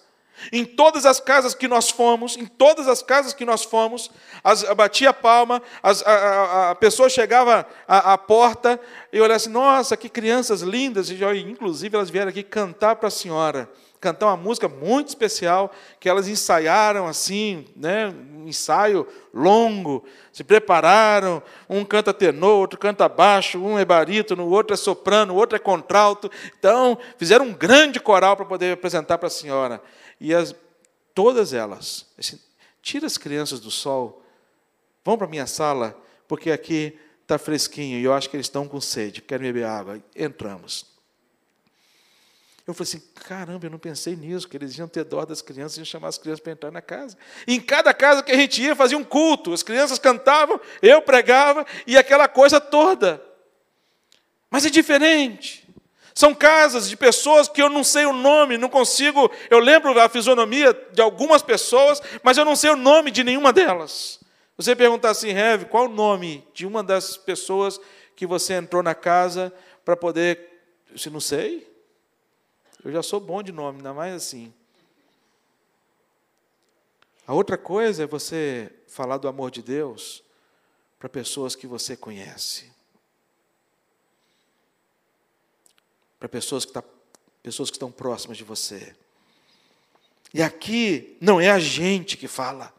[0.51, 4.11] Em todas as casas que nós fomos, em todas as casas que nós fomos,
[4.43, 8.81] as, batia a palma, as, a, a, a, pessoa chegava à, à porta
[9.13, 13.13] e olhava assim: nossa, que crianças lindas, e inclusive elas vieram aqui cantar para a
[13.13, 13.71] senhora
[14.05, 21.43] cantar uma música muito especial que elas ensaiaram assim, né, um ensaio longo, se prepararam,
[21.71, 26.31] um canta tenor, outro canta baixo, um é barítono, outro é soprano, outro é contralto.
[26.59, 29.81] Então, fizeram um grande coral para poder apresentar para a senhora.
[30.21, 30.55] E as,
[31.15, 32.39] todas elas, assim,
[32.83, 34.23] tira as crianças do sol,
[35.03, 38.69] vão para a minha sala, porque aqui está fresquinho e eu acho que eles estão
[38.69, 39.99] com sede, querem beber água.
[40.15, 40.94] Entramos.
[42.67, 45.77] Eu falei assim: caramba, eu não pensei nisso, que eles iam ter dó das crianças,
[45.77, 47.17] iam chamar as crianças para entrar na casa.
[47.47, 51.03] E em cada casa que a gente ia, fazia um culto, as crianças cantavam, eu
[51.03, 53.23] pregava e aquela coisa toda.
[54.51, 55.65] Mas é diferente.
[56.15, 59.31] São casas de pessoas que eu não sei o nome, não consigo.
[59.51, 63.53] Eu lembro a fisionomia de algumas pessoas, mas eu não sei o nome de nenhuma
[63.53, 64.21] delas.
[64.57, 67.81] Você perguntar assim, Rev, qual o nome de uma das pessoas
[68.15, 69.53] que você entrou na casa
[69.85, 70.53] para poder.
[70.97, 71.74] Se não sei.
[72.85, 74.53] Eu já sou bom de nome, ainda mais assim.
[77.27, 80.23] A outra coisa é você falar do amor de Deus
[80.99, 82.71] para pessoas que você conhece.
[86.21, 86.85] Para pessoas que, tá,
[87.43, 88.95] pessoas que estão próximas de você.
[90.35, 92.75] E aqui não é a gente que fala.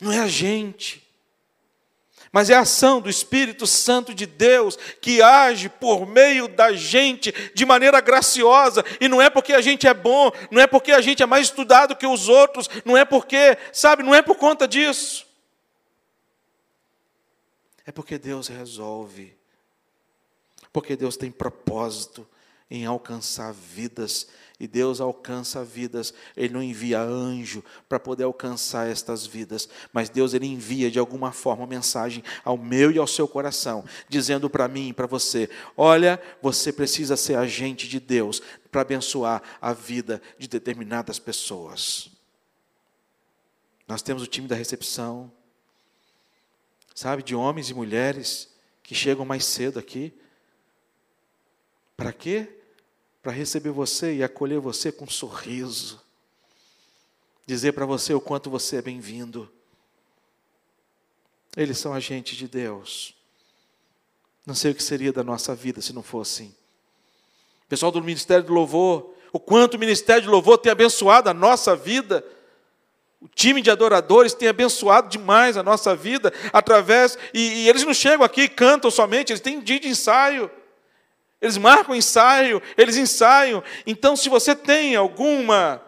[0.00, 1.03] Não é a gente
[2.34, 7.32] mas é a ação do Espírito Santo de Deus que age por meio da gente
[7.54, 11.00] de maneira graciosa, e não é porque a gente é bom, não é porque a
[11.00, 14.66] gente é mais estudado que os outros, não é porque, sabe, não é por conta
[14.66, 15.24] disso.
[17.86, 19.32] É porque Deus resolve,
[20.72, 22.26] porque Deus tem propósito
[22.70, 24.26] em alcançar vidas
[24.58, 30.32] e Deus alcança vidas, Ele não envia anjo para poder alcançar estas vidas, mas Deus
[30.32, 34.88] Ele envia de alguma forma mensagem ao meu e ao seu coração, dizendo para mim
[34.88, 40.46] e para você: olha, você precisa ser agente de Deus para abençoar a vida de
[40.46, 42.10] determinadas pessoas.
[43.88, 45.30] Nós temos o time da recepção,
[46.94, 48.48] sabe, de homens e mulheres
[48.82, 50.14] que chegam mais cedo aqui.
[51.96, 52.48] Para quê?
[53.24, 55.98] para receber você e acolher você com um sorriso,
[57.46, 59.50] dizer para você o quanto você é bem-vindo.
[61.56, 63.14] Eles são agentes de Deus.
[64.44, 66.54] Não sei o que seria da nossa vida se não fosse assim.
[67.66, 71.74] Pessoal do Ministério do Louvor, o quanto o Ministério de Louvor tem abençoado a nossa
[71.74, 72.22] vida.
[73.22, 77.16] O time de adoradores tem abençoado demais a nossa vida através.
[77.32, 80.50] E, e eles não chegam aqui e cantam somente, eles têm dia de ensaio.
[81.44, 83.62] Eles marcam ensaio, eles ensaiam.
[83.86, 85.78] Então, se você tem alguma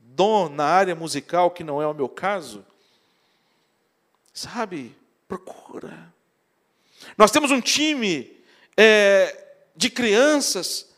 [0.00, 2.64] dom na área musical, que não é o meu caso,
[4.32, 4.96] sabe,
[5.28, 6.10] procura.
[7.18, 8.34] Nós temos um time
[8.74, 9.44] é,
[9.76, 10.90] de crianças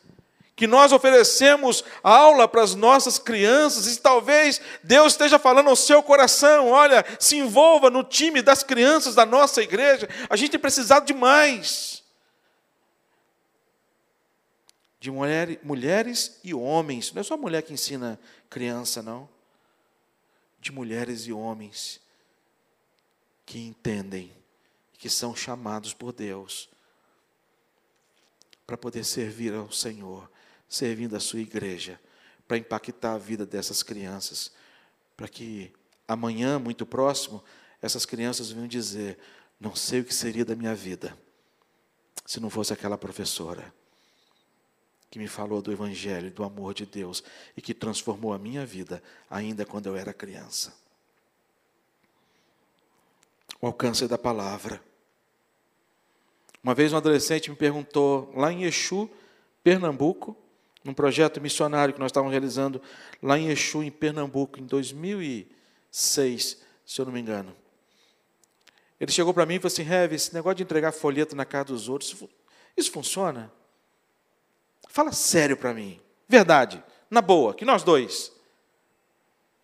[0.55, 6.01] que nós oferecemos aula para as nossas crianças, e talvez Deus esteja falando ao seu
[6.01, 11.05] coração: olha, se envolva no time das crianças da nossa igreja, a gente tem precisado
[11.05, 12.04] de mais.
[15.05, 17.13] De mulher, mulheres e homens.
[17.13, 19.29] Não é só mulher que ensina criança, não.
[20.59, 22.01] De mulheres e homens
[23.45, 24.35] que entendem,
[24.93, 26.67] que são chamados por Deus
[28.65, 30.27] para poder servir ao Senhor,
[30.67, 32.01] servindo a sua igreja,
[32.47, 34.51] para impactar a vida dessas crianças,
[35.15, 35.71] para que
[36.07, 37.43] amanhã, muito próximo,
[37.79, 39.19] essas crianças venham dizer:
[39.59, 41.15] Não sei o que seria da minha vida
[42.25, 43.71] se não fosse aquela professora
[45.09, 47.23] que me falou do Evangelho, do amor de Deus
[47.55, 50.73] e que transformou a minha vida, ainda quando eu era criança.
[53.61, 54.81] O alcance da palavra.
[56.61, 59.09] Uma vez um adolescente me perguntou, lá em Exu,
[59.63, 60.35] Pernambuco,
[60.83, 62.81] num projeto missionário que nós estávamos realizando
[63.21, 67.55] lá em Exu, em Pernambuco, em 2006, se eu não me engano.
[68.99, 71.65] Ele chegou para mim e falou assim: Rev, esse negócio de entregar folheto na casa
[71.65, 72.15] dos outros,
[72.77, 73.51] isso funciona?
[74.95, 75.99] Fala sério para mim.
[76.25, 76.81] Verdade.
[77.11, 78.31] Na boa, que nós dois.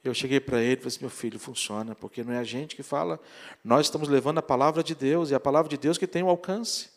[0.03, 2.75] Eu cheguei para ele e falei assim: meu filho, funciona, porque não é a gente
[2.75, 3.17] que fala,
[3.63, 6.21] nós estamos levando a palavra de Deus, e é a palavra de Deus que tem
[6.21, 6.89] o alcance.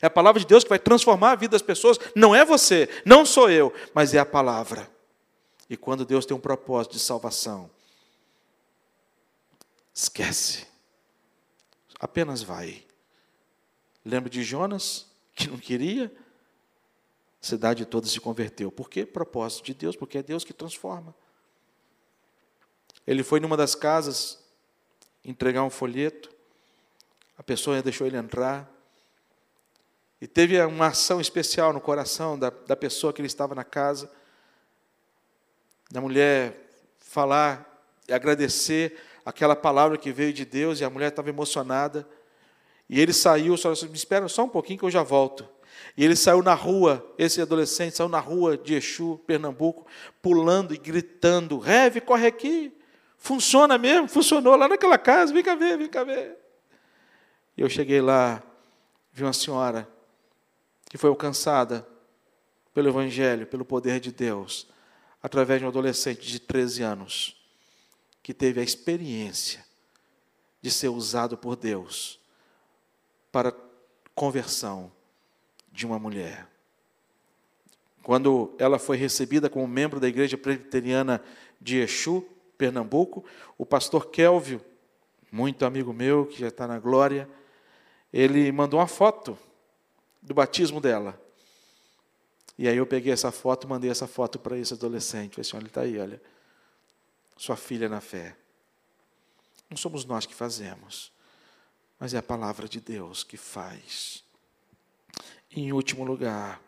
[0.00, 2.88] É a palavra de Deus que vai transformar a vida das pessoas, não é você,
[3.04, 4.90] não sou eu, mas é a palavra.
[5.68, 7.70] E quando Deus tem um propósito de salvação,
[9.92, 10.66] esquece,
[12.00, 12.82] apenas vai.
[14.02, 16.10] Lembra de Jonas, que não queria,
[17.46, 18.72] a cidade toda se converteu.
[18.72, 19.06] Por quê?
[19.06, 21.14] Propósito de Deus, porque é Deus que transforma.
[23.06, 24.44] Ele foi numa das casas
[25.24, 26.28] entregar um folheto,
[27.38, 28.68] a pessoa deixou ele entrar,
[30.20, 34.10] e teve uma ação especial no coração da, da pessoa que ele estava na casa,
[35.90, 37.64] da mulher falar
[38.08, 42.08] e agradecer aquela palavra que veio de Deus, e a mulher estava emocionada,
[42.88, 45.55] e ele saiu, só me espera só um pouquinho que eu já volto.
[45.96, 49.86] E ele saiu na rua, esse adolescente saiu na rua de Exu, Pernambuco,
[50.20, 52.72] pulando e gritando: Reve, corre aqui.
[53.16, 56.36] Funciona mesmo, funcionou lá naquela casa, vem cá ver, vem cá ver.
[57.56, 58.42] E eu cheguei lá,
[59.12, 59.88] vi uma senhora
[60.88, 61.86] que foi alcançada
[62.74, 64.68] pelo Evangelho, pelo poder de Deus,
[65.22, 67.42] através de um adolescente de 13 anos,
[68.22, 69.64] que teve a experiência
[70.60, 72.20] de ser usado por Deus
[73.32, 73.54] para
[74.14, 74.92] conversão
[75.76, 76.48] de uma mulher.
[78.02, 81.22] Quando ela foi recebida como membro da Igreja Presbiteriana
[81.60, 83.22] de Exu, Pernambuco,
[83.58, 84.64] o pastor Kelvio,
[85.30, 87.28] muito amigo meu, que já está na glória,
[88.10, 89.38] ele mandou uma foto
[90.22, 91.20] do batismo dela.
[92.56, 95.34] E aí eu peguei essa foto, mandei essa foto para esse adolescente.
[95.34, 96.22] Falei assim, olha, está aí, olha,
[97.36, 98.34] sua filha na fé.
[99.68, 101.12] Não somos nós que fazemos,
[102.00, 104.24] mas é a palavra de Deus que faz.
[105.56, 106.60] Em último lugar,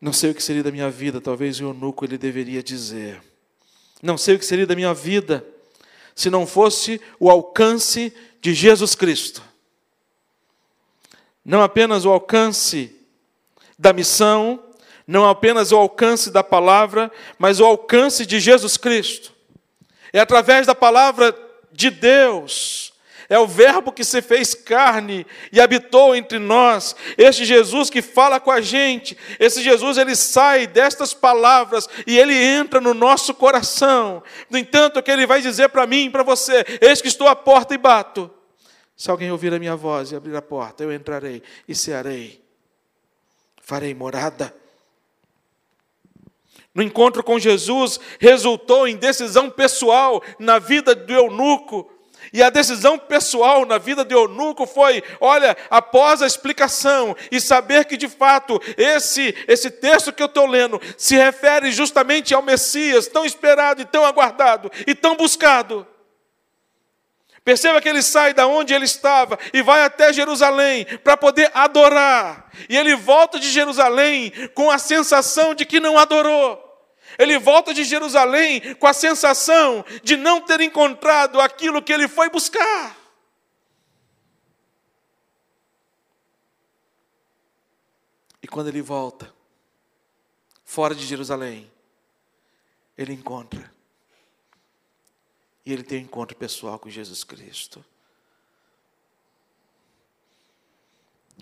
[0.00, 3.22] não sei o que seria da minha vida, talvez o eunuco ele deveria dizer.
[4.02, 5.46] Não sei o que seria da minha vida
[6.14, 9.42] se não fosse o alcance de Jesus Cristo.
[11.44, 12.96] Não apenas o alcance
[13.78, 14.62] da missão,
[15.06, 19.34] não apenas o alcance da palavra, mas o alcance de Jesus Cristo.
[20.12, 21.36] É através da palavra
[21.70, 22.89] de Deus,
[23.28, 26.96] é o Verbo que se fez carne e habitou entre nós.
[27.18, 32.34] Este Jesus que fala com a gente, esse Jesus ele sai destas palavras e ele
[32.34, 34.22] entra no nosso coração.
[34.48, 37.28] No entanto, o que ele vai dizer para mim e para você: Eis que estou
[37.28, 38.30] à porta e bato.
[38.96, 42.40] Se alguém ouvir a minha voz e abrir a porta, eu entrarei e cearei
[43.70, 44.52] farei morada.
[46.74, 51.88] No encontro com Jesus, resultou em decisão pessoal na vida do eunuco.
[52.32, 57.84] E a decisão pessoal na vida do eunuco foi: olha, após a explicação e saber
[57.86, 63.08] que de fato esse, esse texto que eu estou lendo se refere justamente ao Messias,
[63.08, 65.86] tão esperado e tão aguardado e tão buscado.
[67.42, 72.50] Perceba que ele sai da onde ele estava e vai até Jerusalém para poder adorar.
[72.68, 76.69] E ele volta de Jerusalém com a sensação de que não adorou.
[77.20, 82.30] Ele volta de Jerusalém com a sensação de não ter encontrado aquilo que ele foi
[82.30, 82.96] buscar.
[88.42, 89.30] E quando ele volta,
[90.64, 91.70] fora de Jerusalém,
[92.96, 93.70] ele encontra
[95.66, 97.84] e ele tem um encontro pessoal com Jesus Cristo.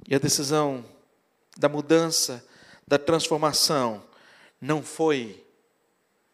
[0.09, 0.85] E a decisão
[1.57, 2.45] da mudança,
[2.85, 4.05] da transformação,
[4.61, 5.47] não foi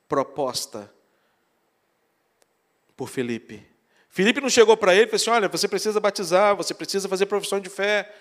[0.09, 0.93] proposta
[2.97, 3.67] por Felipe.
[4.09, 7.27] Felipe não chegou para ele e falou assim: olha, você precisa batizar, você precisa fazer
[7.27, 8.15] profissão de fé,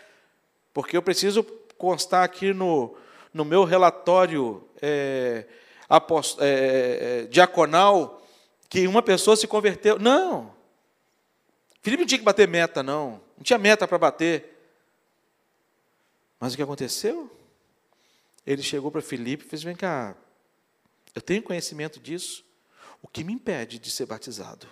[0.73, 1.43] porque eu preciso
[1.77, 2.95] constar aqui no,
[3.33, 5.45] no meu relatório é,
[5.87, 8.21] apost, é, é, diaconal
[8.69, 9.99] que uma pessoa se converteu.
[9.99, 10.51] Não.
[11.81, 13.21] Filipe não tinha que bater meta, não.
[13.37, 14.57] Não tinha meta para bater.
[16.39, 17.29] Mas o que aconteceu?
[18.45, 20.15] Ele chegou para Filipe e fez: Vem cá,
[21.15, 22.43] eu tenho conhecimento disso.
[23.01, 24.67] O que me impede de ser batizado?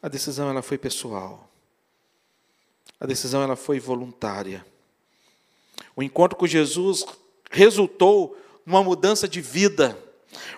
[0.00, 1.50] A decisão ela foi pessoal.
[3.00, 4.64] A decisão ela foi voluntária.
[5.94, 7.04] O encontro com Jesus
[7.50, 9.98] resultou numa mudança de vida.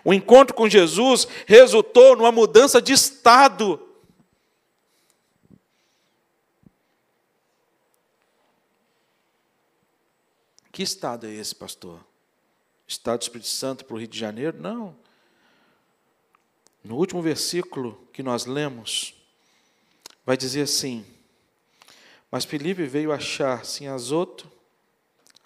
[0.05, 3.81] O encontro com Jesus resultou numa mudança de estado.
[10.73, 12.10] Que estado é esse, pastor?
[12.91, 14.61] Estado do Espírito Santo para o Rio de Janeiro?
[14.61, 14.97] Não.
[16.83, 19.15] No último versículo que nós lemos,
[20.27, 21.07] vai dizer assim:
[22.33, 24.51] Mas Filipe veio achar sim Azoto,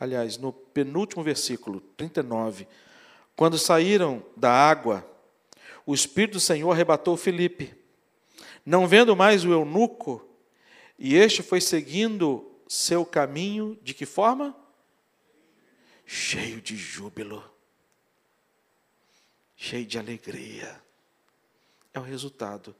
[0.01, 2.67] aliás, no penúltimo versículo, 39,
[3.37, 5.07] quando saíram da água,
[5.85, 7.75] o Espírito do Senhor arrebatou Felipe.
[8.65, 10.27] Não vendo mais o eunuco,
[10.99, 14.64] e este foi seguindo seu caminho, de que forma?
[16.07, 17.43] Cheio de júbilo,
[19.57, 20.83] cheio de alegria.
[21.93, 22.75] É o resultado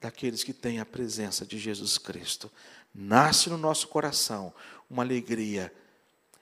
[0.00, 2.50] daqueles que têm a presença de Jesus Cristo.
[2.94, 4.52] Nasce no nosso coração
[4.88, 5.72] uma alegria,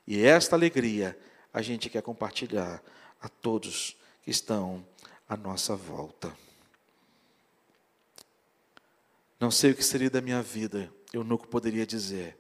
[0.07, 1.19] e esta alegria
[1.53, 2.83] a gente quer compartilhar
[3.21, 4.87] a todos que estão
[5.29, 6.35] à nossa volta.
[9.41, 12.37] Não sei o que seria da minha vida, eu nunca poderia dizer,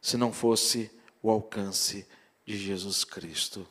[0.00, 0.90] se não fosse
[1.22, 2.06] o alcance
[2.44, 3.66] de Jesus Cristo.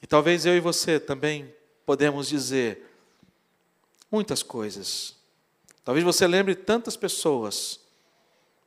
[0.00, 1.52] E talvez eu e você também
[1.84, 2.90] podemos dizer
[4.10, 5.16] muitas coisas.
[5.84, 7.80] Talvez você lembre tantas pessoas,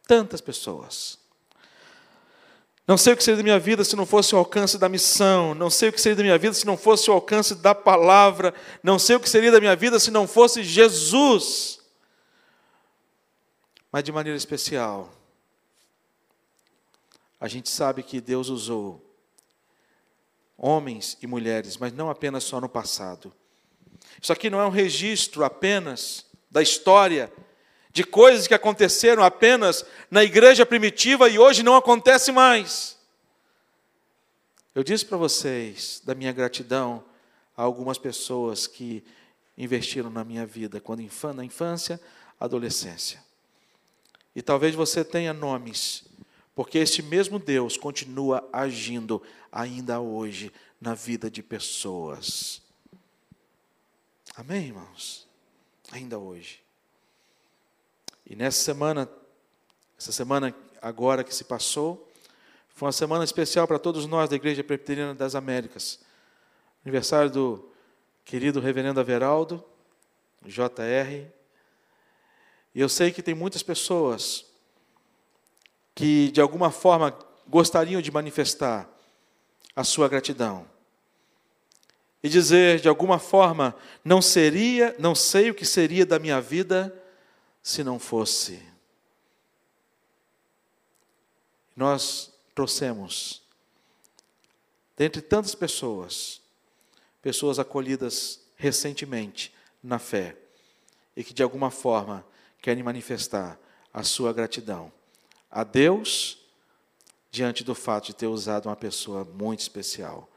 [0.05, 1.19] tantas pessoas
[2.87, 5.53] não sei o que seria da minha vida se não fosse o alcance da missão.
[5.53, 8.53] Não sei o que seria da minha vida se não fosse o alcance da palavra.
[8.81, 11.81] Não sei o que seria da minha vida se não fosse Jesus.
[13.91, 15.11] Mas de maneira especial,
[17.39, 19.03] a gente sabe que Deus usou
[20.57, 23.31] homens e mulheres, mas não apenas só no passado.
[24.21, 27.31] Isso aqui não é um registro apenas da história
[27.91, 32.97] de coisas que aconteceram apenas na igreja primitiva e hoje não acontece mais.
[34.73, 37.03] Eu disse para vocês da minha gratidão
[37.55, 39.03] a algumas pessoas que
[39.57, 41.99] investiram na minha vida quando na infância,
[42.39, 43.23] adolescência.
[44.35, 46.03] E talvez você tenha nomes,
[46.57, 50.51] porque este mesmo Deus continua agindo ainda hoje
[50.81, 52.63] na vida de pessoas.
[54.35, 55.27] Amém, irmãos?
[55.91, 56.59] Ainda hoje.
[58.25, 59.07] E nessa semana,
[59.99, 60.51] essa semana
[60.81, 62.11] agora que se passou,
[62.69, 65.99] foi uma semana especial para todos nós da Igreja Presbiteriana das Américas.
[66.83, 67.71] Aniversário do
[68.25, 69.63] querido Reverendo Averaldo,
[70.43, 71.29] JR.
[72.73, 74.47] E eu sei que tem muitas pessoas
[75.97, 77.11] que, de alguma forma,
[77.47, 78.87] gostariam de manifestar
[79.75, 80.69] a sua gratidão.
[82.21, 83.75] E dizer, de alguma forma,
[84.05, 86.95] não seria, não sei o que seria da minha vida
[87.63, 88.61] se não fosse.
[91.75, 93.41] Nós trouxemos,
[94.95, 96.39] dentre tantas pessoas,
[97.23, 100.37] pessoas acolhidas recentemente na fé
[101.15, 102.23] e que de alguma forma
[102.61, 103.59] querem manifestar
[103.91, 104.91] a sua gratidão
[105.49, 106.37] a Deus
[107.31, 110.29] diante do fato de ter usado uma pessoa muito especial.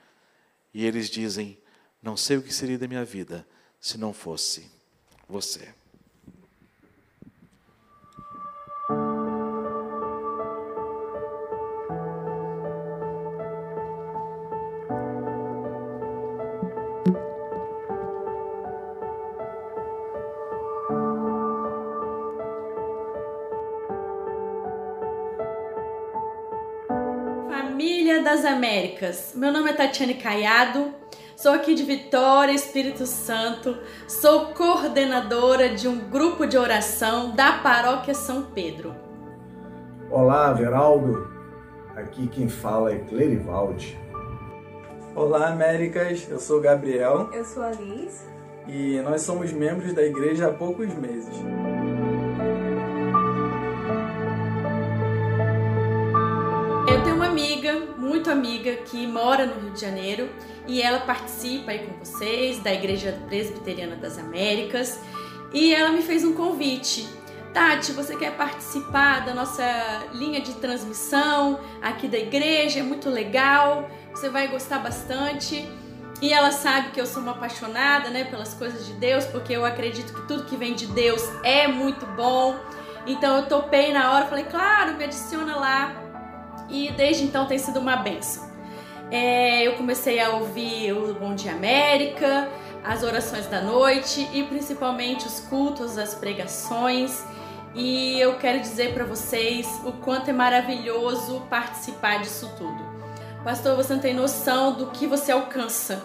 [0.72, 1.58] E eles dizem:
[2.02, 3.46] Não sei o que seria da minha vida
[3.80, 4.70] se não fosse
[5.28, 5.74] você.
[28.60, 29.32] Américas.
[29.34, 30.92] Meu nome é Tatiane Caiado,
[31.34, 33.74] sou aqui de Vitória, Espírito Santo,
[34.06, 38.94] sou coordenadora de um grupo de oração da Paróquia São Pedro.
[40.10, 41.26] Olá, Veraldo.
[41.96, 43.98] Aqui quem fala é Clerivaldi.
[45.16, 46.28] Olá, Américas.
[46.28, 47.30] Eu sou Gabriel.
[47.32, 48.28] Eu sou a Liz.
[48.68, 51.34] E nós somos membros da igreja há poucos meses.
[58.10, 60.28] Muito amiga, que mora no Rio de Janeiro
[60.66, 64.98] e ela participa aí com vocês da Igreja Presbiteriana das Américas
[65.52, 67.08] e ela me fez um convite.
[67.54, 69.64] Tati, você quer participar da nossa
[70.12, 72.80] linha de transmissão aqui da igreja?
[72.80, 75.68] É muito legal, você vai gostar bastante.
[76.20, 79.64] E ela sabe que eu sou uma apaixonada, né, pelas coisas de Deus, porque eu
[79.64, 82.56] acredito que tudo que vem de Deus é muito bom.
[83.06, 86.09] Então eu topei na hora, falei, claro, me adiciona lá
[86.70, 88.48] e desde então tem sido uma benção.
[89.10, 92.48] É, eu comecei a ouvir o Bom Dia América,
[92.84, 97.24] as orações da noite e principalmente os cultos, as pregações.
[97.74, 102.90] E eu quero dizer para vocês o quanto é maravilhoso participar disso tudo.
[103.44, 106.02] Pastor, você não tem noção do que você alcança.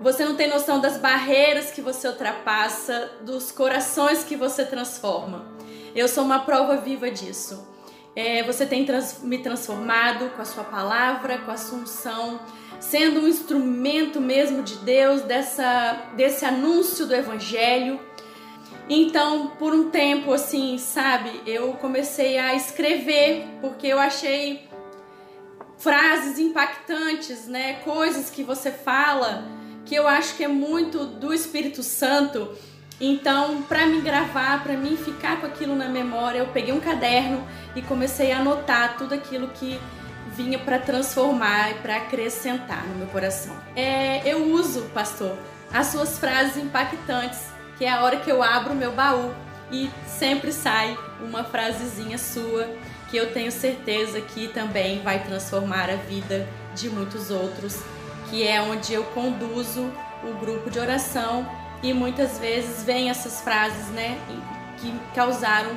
[0.00, 5.44] Você não tem noção das barreiras que você ultrapassa, dos corações que você transforma.
[5.94, 7.71] Eu sou uma prova viva disso.
[8.14, 12.40] É, você tem trans, me transformado com a sua palavra, com a sua unção,
[12.78, 17.98] sendo um instrumento mesmo de Deus dessa, desse anúncio do Evangelho.
[18.88, 24.68] Então, por um tempo, assim, sabe, eu comecei a escrever, porque eu achei
[25.78, 27.74] frases impactantes, né?
[27.84, 29.44] Coisas que você fala
[29.84, 32.56] que eu acho que é muito do Espírito Santo
[33.04, 37.44] então, para me gravar, para mim ficar com aquilo na memória, eu peguei um caderno
[37.74, 39.80] e comecei a anotar tudo aquilo que
[40.36, 43.56] vinha para transformar e para acrescentar no meu coração.
[43.74, 45.36] É, eu uso, pastor,
[45.74, 47.40] as suas frases impactantes,
[47.76, 49.34] que é a hora que eu abro o meu baú
[49.72, 52.68] e sempre sai uma frasezinha sua
[53.10, 57.82] que eu tenho certeza que também vai transformar a vida de muitos outros,
[58.30, 59.92] que é onde eu conduzo
[60.22, 64.18] o grupo de oração e muitas vezes vêm essas frases, né,
[64.78, 65.76] que causaram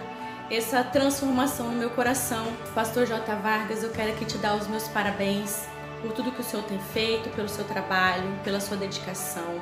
[0.50, 2.46] essa transformação no meu coração.
[2.74, 3.36] Pastor J.
[3.36, 5.66] Vargas, eu quero aqui te dar os meus parabéns
[6.02, 9.60] por tudo que o Senhor tem feito, pelo seu trabalho, pela sua dedicação,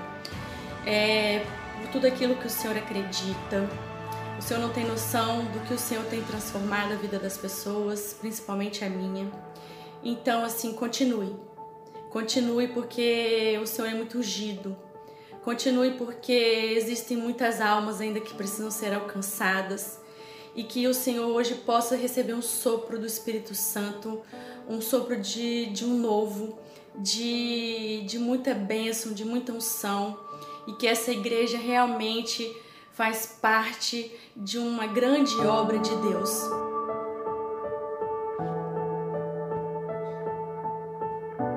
[0.86, 1.46] é,
[1.80, 3.70] por tudo aquilo que o Senhor acredita.
[4.38, 8.18] O Senhor não tem noção do que o Senhor tem transformado a vida das pessoas,
[8.20, 9.32] principalmente a minha.
[10.04, 11.34] Então, assim, continue.
[12.10, 14.76] Continue porque o Senhor é muito ungido.
[15.44, 16.32] Continue porque
[16.78, 20.00] existem muitas almas ainda que precisam ser alcançadas
[20.56, 24.22] e que o Senhor hoje possa receber um sopro do Espírito Santo,
[24.70, 26.58] um sopro de, de um novo,
[26.96, 30.18] de, de muita bênção, de muita unção
[30.66, 32.50] e que essa igreja realmente
[32.94, 36.40] faz parte de uma grande obra de Deus.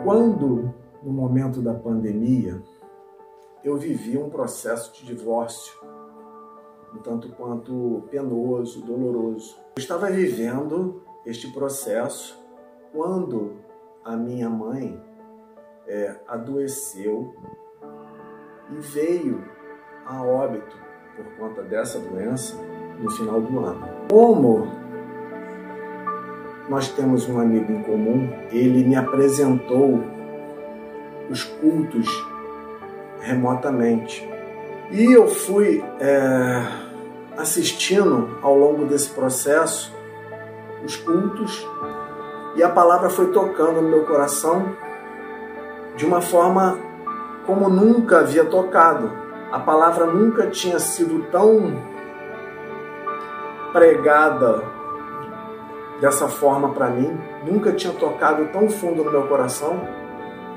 [0.02, 0.74] Quando,
[1.04, 2.60] no momento da pandemia,
[3.66, 5.76] eu vivi um processo de divórcio,
[6.94, 9.56] um tanto quanto penoso, doloroso.
[9.74, 12.40] Eu estava vivendo este processo
[12.92, 13.56] quando
[14.04, 15.02] a minha mãe
[15.84, 17.34] é, adoeceu
[18.70, 19.44] e veio
[20.06, 20.76] a óbito
[21.16, 22.56] por conta dessa doença
[23.00, 23.84] no final do ano.
[24.08, 24.64] Como
[26.68, 29.98] nós temos um amigo em comum, ele me apresentou
[31.28, 32.06] os cultos
[33.26, 34.26] remotamente.
[34.90, 36.62] E eu fui é,
[37.36, 39.92] assistindo ao longo desse processo
[40.84, 41.66] os cultos
[42.54, 44.76] e a palavra foi tocando no meu coração
[45.96, 46.78] de uma forma
[47.44, 49.10] como nunca havia tocado.
[49.50, 51.82] A palavra nunca tinha sido tão
[53.72, 54.62] pregada
[56.00, 59.80] dessa forma para mim, nunca tinha tocado tão fundo no meu coração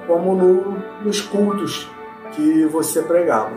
[0.05, 1.89] como no, nos cultos
[2.32, 3.51] que você pregava.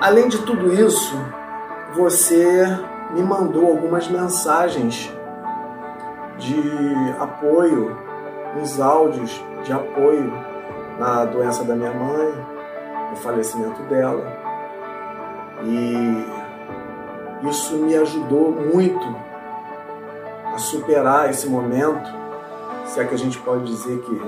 [0.00, 1.16] Além de tudo isso,
[1.94, 2.66] você
[3.12, 5.10] me mandou algumas mensagens
[6.38, 6.60] de
[7.18, 7.96] apoio,
[8.60, 10.32] uns áudios de apoio
[10.98, 12.34] na doença da minha mãe,
[13.10, 14.26] no falecimento dela.
[15.62, 19.16] E isso me ajudou muito
[20.52, 22.12] a superar esse momento,
[22.84, 24.22] se é que a gente pode dizer que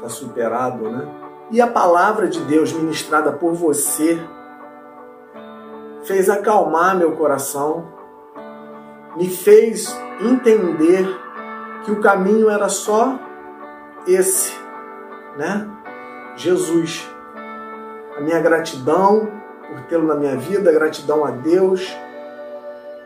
[0.00, 1.06] está superado, né?
[1.50, 4.18] E a palavra de Deus ministrada por você
[6.04, 7.86] fez acalmar meu coração,
[9.16, 11.06] me fez entender
[11.84, 13.18] que o caminho era só
[14.06, 14.52] esse,
[15.36, 15.68] né?
[16.36, 17.06] Jesus.
[18.16, 21.96] A minha gratidão por tê-lo na minha vida, gratidão a Deus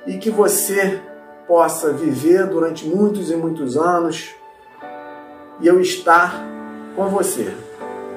[0.06, 1.02] e que você
[1.46, 4.34] possa viver durante muitos e muitos anos
[5.60, 6.53] e eu estar
[6.94, 7.52] com você.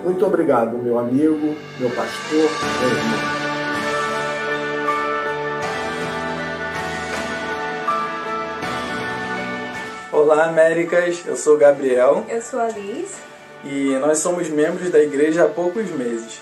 [0.04, 2.50] Muito obrigado, meu amigo, meu pastor,
[2.80, 3.38] meu irmão.
[10.12, 11.24] Olá, Américas.
[11.26, 12.26] Eu sou Gabriel.
[12.30, 13.14] Eu sou a Liz.
[13.64, 16.42] E nós somos membros da igreja há poucos meses.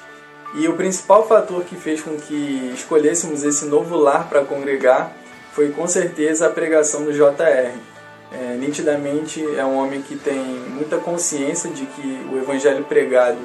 [0.56, 5.14] E o principal fator que fez com que escolhêssemos esse novo lar para congregar
[5.52, 7.95] foi com certeza a pregação do JR.
[8.38, 13.40] É, nitidamente é um homem que tem muita consciência de que o evangelho pregado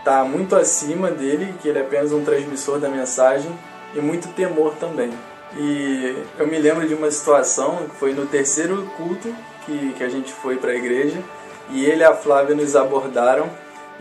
[0.00, 3.50] está muito acima dele, que ele é apenas um transmissor da mensagem
[3.94, 5.10] e muito temor também.
[5.56, 9.32] E eu me lembro de uma situação que foi no terceiro culto
[9.64, 11.22] que, que a gente foi para a igreja
[11.70, 13.48] e ele e a Flávia nos abordaram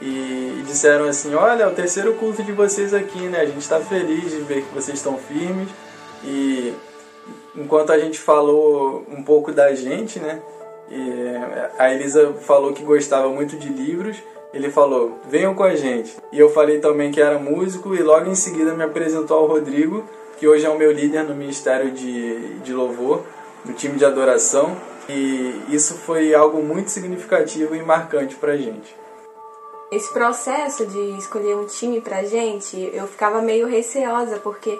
[0.01, 3.41] e, e disseram assim: Olha, é o terceiro culto de vocês aqui, né?
[3.41, 5.69] A gente está feliz de ver que vocês estão firmes
[6.23, 6.73] e
[7.57, 10.41] enquanto a gente falou um pouco da gente, né?
[10.89, 10.99] E
[11.77, 14.17] a Elisa falou que gostava muito de livros.
[14.53, 16.15] Ele falou: venham com a gente.
[16.31, 20.03] E eu falei também que era músico, e logo em seguida me apresentou ao Rodrigo,
[20.37, 23.23] que hoje é o meu líder no Ministério de, de Louvor,
[23.65, 24.75] no time de adoração.
[25.07, 28.95] E isso foi algo muito significativo e marcante pra gente.
[29.91, 34.79] Esse processo de escolher um time pra gente, eu ficava meio receosa, porque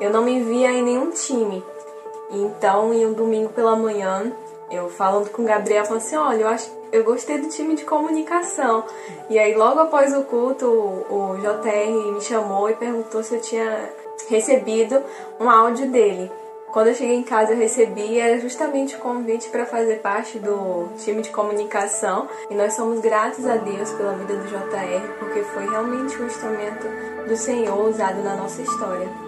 [0.00, 1.64] eu não me via em nenhum time.
[2.34, 4.32] Então, em um domingo pela manhã,
[4.70, 7.84] eu falando com o Gabriel, falei assim, olha, eu acho eu gostei do time de
[7.84, 8.84] comunicação.
[9.28, 13.90] E aí logo após o culto, o JR me chamou e perguntou se eu tinha
[14.28, 15.02] recebido
[15.40, 16.30] um áudio dele.
[16.72, 20.88] Quando eu cheguei em casa eu recebi era justamente o convite para fazer parte do
[20.98, 25.68] time de comunicação e nós somos gratos a Deus pela vida do JR porque foi
[25.68, 26.86] realmente um instrumento
[27.28, 29.23] do Senhor usado na nossa história.